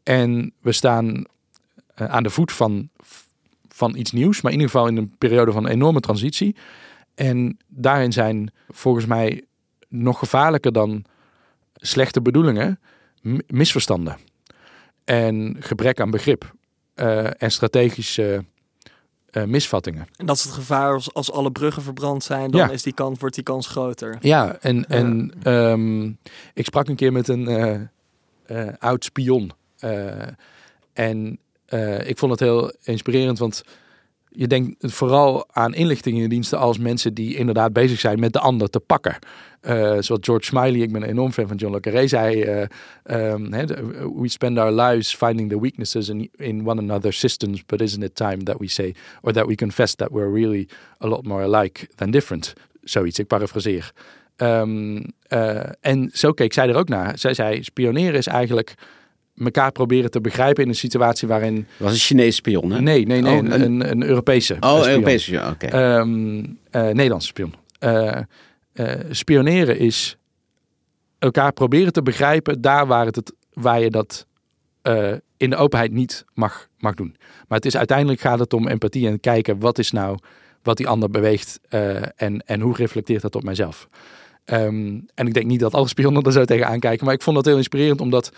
[0.04, 1.24] En we staan
[1.96, 2.90] eh, aan de voet van,
[3.76, 6.56] van iets nieuws, maar in ieder geval in een periode van enorme transitie.
[7.16, 9.44] En daarin zijn volgens mij
[9.90, 11.06] nog gevaarlijker dan
[11.74, 12.80] slechte bedoelingen
[13.48, 14.18] misverstanden.
[15.04, 16.54] En gebrek aan begrip
[16.94, 18.46] eh, en strategische
[19.30, 20.08] eh, misvattingen.
[20.16, 22.70] En dat is het gevaar als, als alle bruggen verbrand zijn, dan Ja.
[22.70, 24.18] is die kans, wordt die kans groter.
[24.22, 26.06] Ja, en, en ehm,
[26.54, 27.48] ik sprak een keer met een
[28.46, 29.52] eh, oud spion.
[30.94, 31.40] En
[31.76, 33.64] eh, ik vond het heel inspirerend, want
[34.30, 38.80] je denkt vooral aan inlichtingendiensten als mensen die inderdaad bezig zijn met de ander te
[38.80, 39.18] pakken.
[39.62, 42.42] Eh, zoals George Smiley, ik ben een enorm fan van John le Carré, zei...
[42.42, 42.66] eh,
[43.04, 43.50] ehm,
[44.22, 48.16] we spend our lives finding the weaknesses in, in one another's systems, but isn't it
[48.16, 50.68] time that we say, or that we confess that we're really
[50.98, 52.54] a lot more alike than different?
[52.84, 53.92] Zoiets, ik parafraseer.
[54.36, 57.18] Ehm, eh, en zo keek zij er ook naar.
[57.18, 58.76] Zij zei, spioneren is eigenlijk
[59.44, 61.56] elkaar proberen te begrijpen in een situatie waarin...
[61.56, 62.82] Het was een Chinese spion, hè?
[62.82, 64.90] Nee, nee, nee, Oh, een, een- Europese Oh, spion.
[64.90, 65.66] Europese, ja, oké.
[65.66, 67.54] Ehm, eh, Nederlandse spion.
[67.80, 68.18] Eh,
[68.74, 70.18] eh, spioneren is
[71.20, 74.26] elkaar proberen te begrijpen daar waar, het, het, waar je dat
[75.38, 77.16] in de openheid niet mag, mag doen.
[77.48, 80.18] Maar het is uiteindelijk gaat het om empathie en kijken wat is nou
[80.64, 81.60] wat die ander beweegt
[82.16, 83.88] en, en hoe reflecteert dat op mijzelf.
[84.46, 87.36] Ehm, en ik denk niet dat alle spionnen er zo tegen aankijken, maar ik vond
[87.36, 88.32] dat heel inspirerend omdat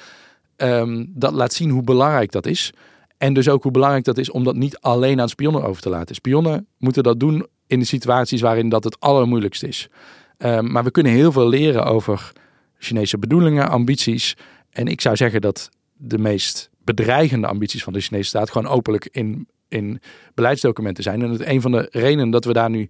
[0.57, 2.73] ehm, dat laat zien hoe belangrijk dat is.
[3.17, 5.89] En dus ook hoe belangrijk dat is om dat niet alleen aan spionnen over te
[5.89, 6.15] laten.
[6.15, 9.89] Spionnen moeten dat doen in de situaties waarin dat het allermoeilijkst is.
[10.37, 12.31] Ehm, maar we kunnen heel veel leren over
[12.77, 14.35] Chinese bedoelingen, ambities.
[14.69, 19.07] En ik zou zeggen dat de meest bedreigende ambities van de Chinese staat gewoon openlijk
[19.11, 20.01] in, in
[20.33, 21.21] beleidsdocumenten zijn.
[21.21, 22.89] En het, een van de redenen dat we daar nu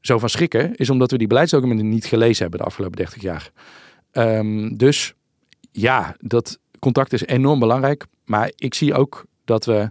[0.00, 3.50] zo van schrikken, is omdat we die beleidsdocumenten niet gelezen hebben de afgelopen 30 jaar.
[4.10, 5.14] Ehm, dus
[5.72, 8.04] ja, dat contact is enorm belangrijk.
[8.24, 9.90] Maar ik zie ook dat we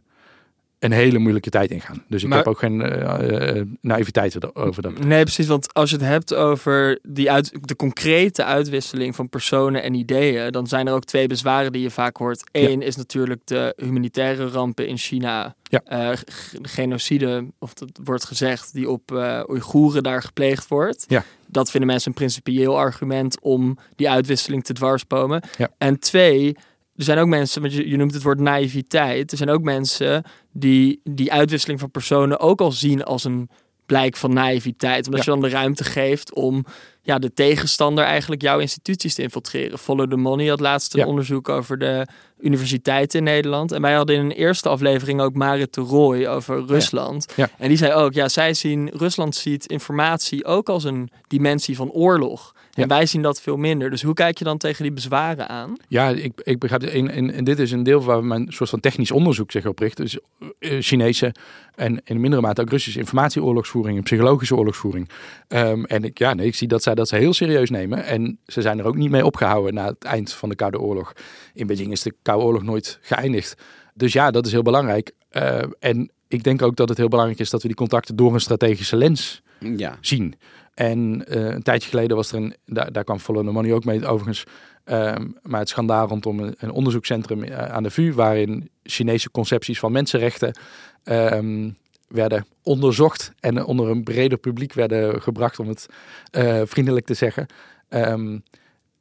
[0.80, 2.04] een hele moeilijke tijd ingaan.
[2.08, 5.04] Dus ik Maar- heb ook geen eh, naïviteit over dat.
[5.04, 5.48] Nee, precies.
[5.48, 10.52] Want als je het hebt over die uit, de concrete uitwisseling van personen en ideeën,
[10.52, 12.44] dan zijn er ook twee bezwaren die je vaak hoort.
[12.52, 15.56] Eén is natuurlijk de humanitaire rampen in China.
[15.64, 16.16] Ja.
[16.62, 21.06] Genocide, of dat wordt gezegd, die op eh Oeigoeren daar gepleegd wordt.
[21.08, 21.24] Ja.
[21.48, 25.44] Dat vinden mensen een principieel argument om die uitwisseling te dwarsbomen.
[25.58, 25.70] Ja.
[25.78, 26.56] En twee,
[27.02, 29.32] er zijn ook mensen, want je, je noemt het woord naïviteit.
[29.32, 33.50] Er zijn ook mensen die die uitwisseling van personen ook al zien als een
[33.86, 35.06] blijk van naïviteit.
[35.06, 35.34] Omdat Ja.
[35.34, 36.66] je dan de ruimte geeft om
[37.02, 39.78] ja, de tegenstander eigenlijk jouw instituties te infiltreren.
[39.80, 41.06] Follow the Money had laatst een Ja.
[41.08, 42.08] onderzoek over de
[42.40, 43.72] universiteiten in Nederland.
[43.72, 47.26] En wij hadden in een eerste aflevering ook Marit de Rooij over Rusland.
[47.36, 47.50] Ja.
[47.58, 51.92] En die zei ook, ja, zij zien, Rusland ziet informatie ook als een dimensie van
[51.92, 52.56] oorlog.
[52.74, 52.88] En Ja.
[52.88, 53.90] wij zien dat veel minder.
[53.90, 55.76] Dus hoe kijk je dan tegen die bezwaren aan?
[55.88, 56.84] Ja, ik, ik begrijp.
[56.84, 59.80] En, en, en dit is een deel waar mijn soort van technisch onderzoek zich op
[59.80, 59.98] richt.
[59.98, 60.18] Dus
[60.60, 61.34] eh, Chinese
[61.76, 65.10] en in mindere mate ook Russische informatieoorlogsvoering en psychologische oorlogsvoering.
[65.48, 68.04] Ehm, en ik, ja, nee, ik zie dat zij dat ze heel serieus nemen.
[68.06, 71.14] En ze zijn er ook niet mee opgehouden na het eind van de Koude Oorlog.
[71.54, 73.56] In Beijing is de Koude Oorlog nooit geëindigd.
[73.94, 75.12] Dus ja, dat is heel belangrijk.
[75.30, 78.34] Eh, en ik denk ook dat het heel belangrijk is dat we die contacten door
[78.34, 79.42] een strategische lens
[79.78, 79.98] Ja.
[80.02, 80.36] zien.
[80.82, 83.86] En eh, een tijdje geleden was er een, daar, daar kwam Follow the Money ook
[83.86, 84.44] mee overigens,
[84.84, 89.80] ehm, maar het schandaal rondom een, een onderzoekscentrum eh, aan de VU, waarin Chinese concepties
[89.80, 90.58] van mensenrechten
[91.04, 91.70] ehm,
[92.08, 95.86] werden onderzocht en onder een breder publiek werden gebracht, om het
[96.32, 97.46] eh, vriendelijk te zeggen.
[97.90, 98.40] Ehm,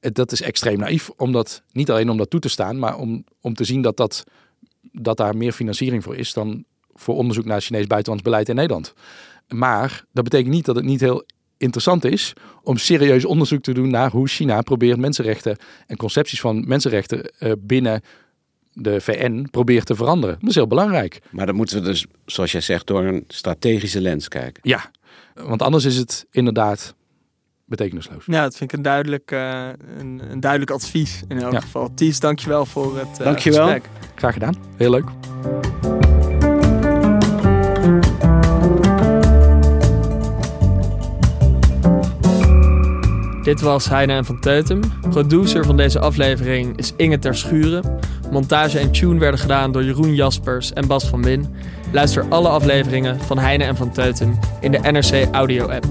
[0.00, 3.54] dat is extreem naïef, omdat, niet alleen om dat toe te staan, maar om, om
[3.54, 4.24] te zien dat, dat,
[4.92, 8.94] dat daar meer financiering voor is dan voor onderzoek naar Chinees buitenlands beleid in Nederland.
[9.48, 11.24] Maar dat betekent niet dat het niet heel
[11.60, 12.32] interessant is
[12.62, 15.56] om serieus onderzoek te doen naar hoe China probeert mensenrechten
[15.86, 18.02] en concepties van mensenrechten eh, binnen
[18.72, 20.36] de VN probeert te veranderen.
[20.40, 21.20] Dat is heel belangrijk.
[21.30, 24.62] Maar dan moeten we dus, zoals jij zegt, door een strategische lens kijken.
[24.70, 24.90] Ja,
[25.34, 26.94] want anders is het inderdaad
[27.64, 28.24] betekenisloos.
[28.26, 31.60] Ja, dat vind ik een duidelijk, uh, een, een, duidelijk advies in elk Ja.
[31.60, 31.94] geval.
[31.94, 33.62] Ties, dankjewel voor het uh, Dankjewel.
[33.68, 33.84] gesprek.
[34.14, 34.54] Graag gedaan.
[34.76, 36.09] Heel leuk.
[43.50, 44.80] Dit was Heine en van Teutem.
[45.10, 47.98] Producer van deze aflevering is Inge Ter Schuren.
[48.30, 51.54] Montage en tune werden gedaan door Jeroen Jaspers en Bas van Win.
[51.92, 55.86] Luister alle afleveringen van Heine en van Teutem in de NRC Audio app.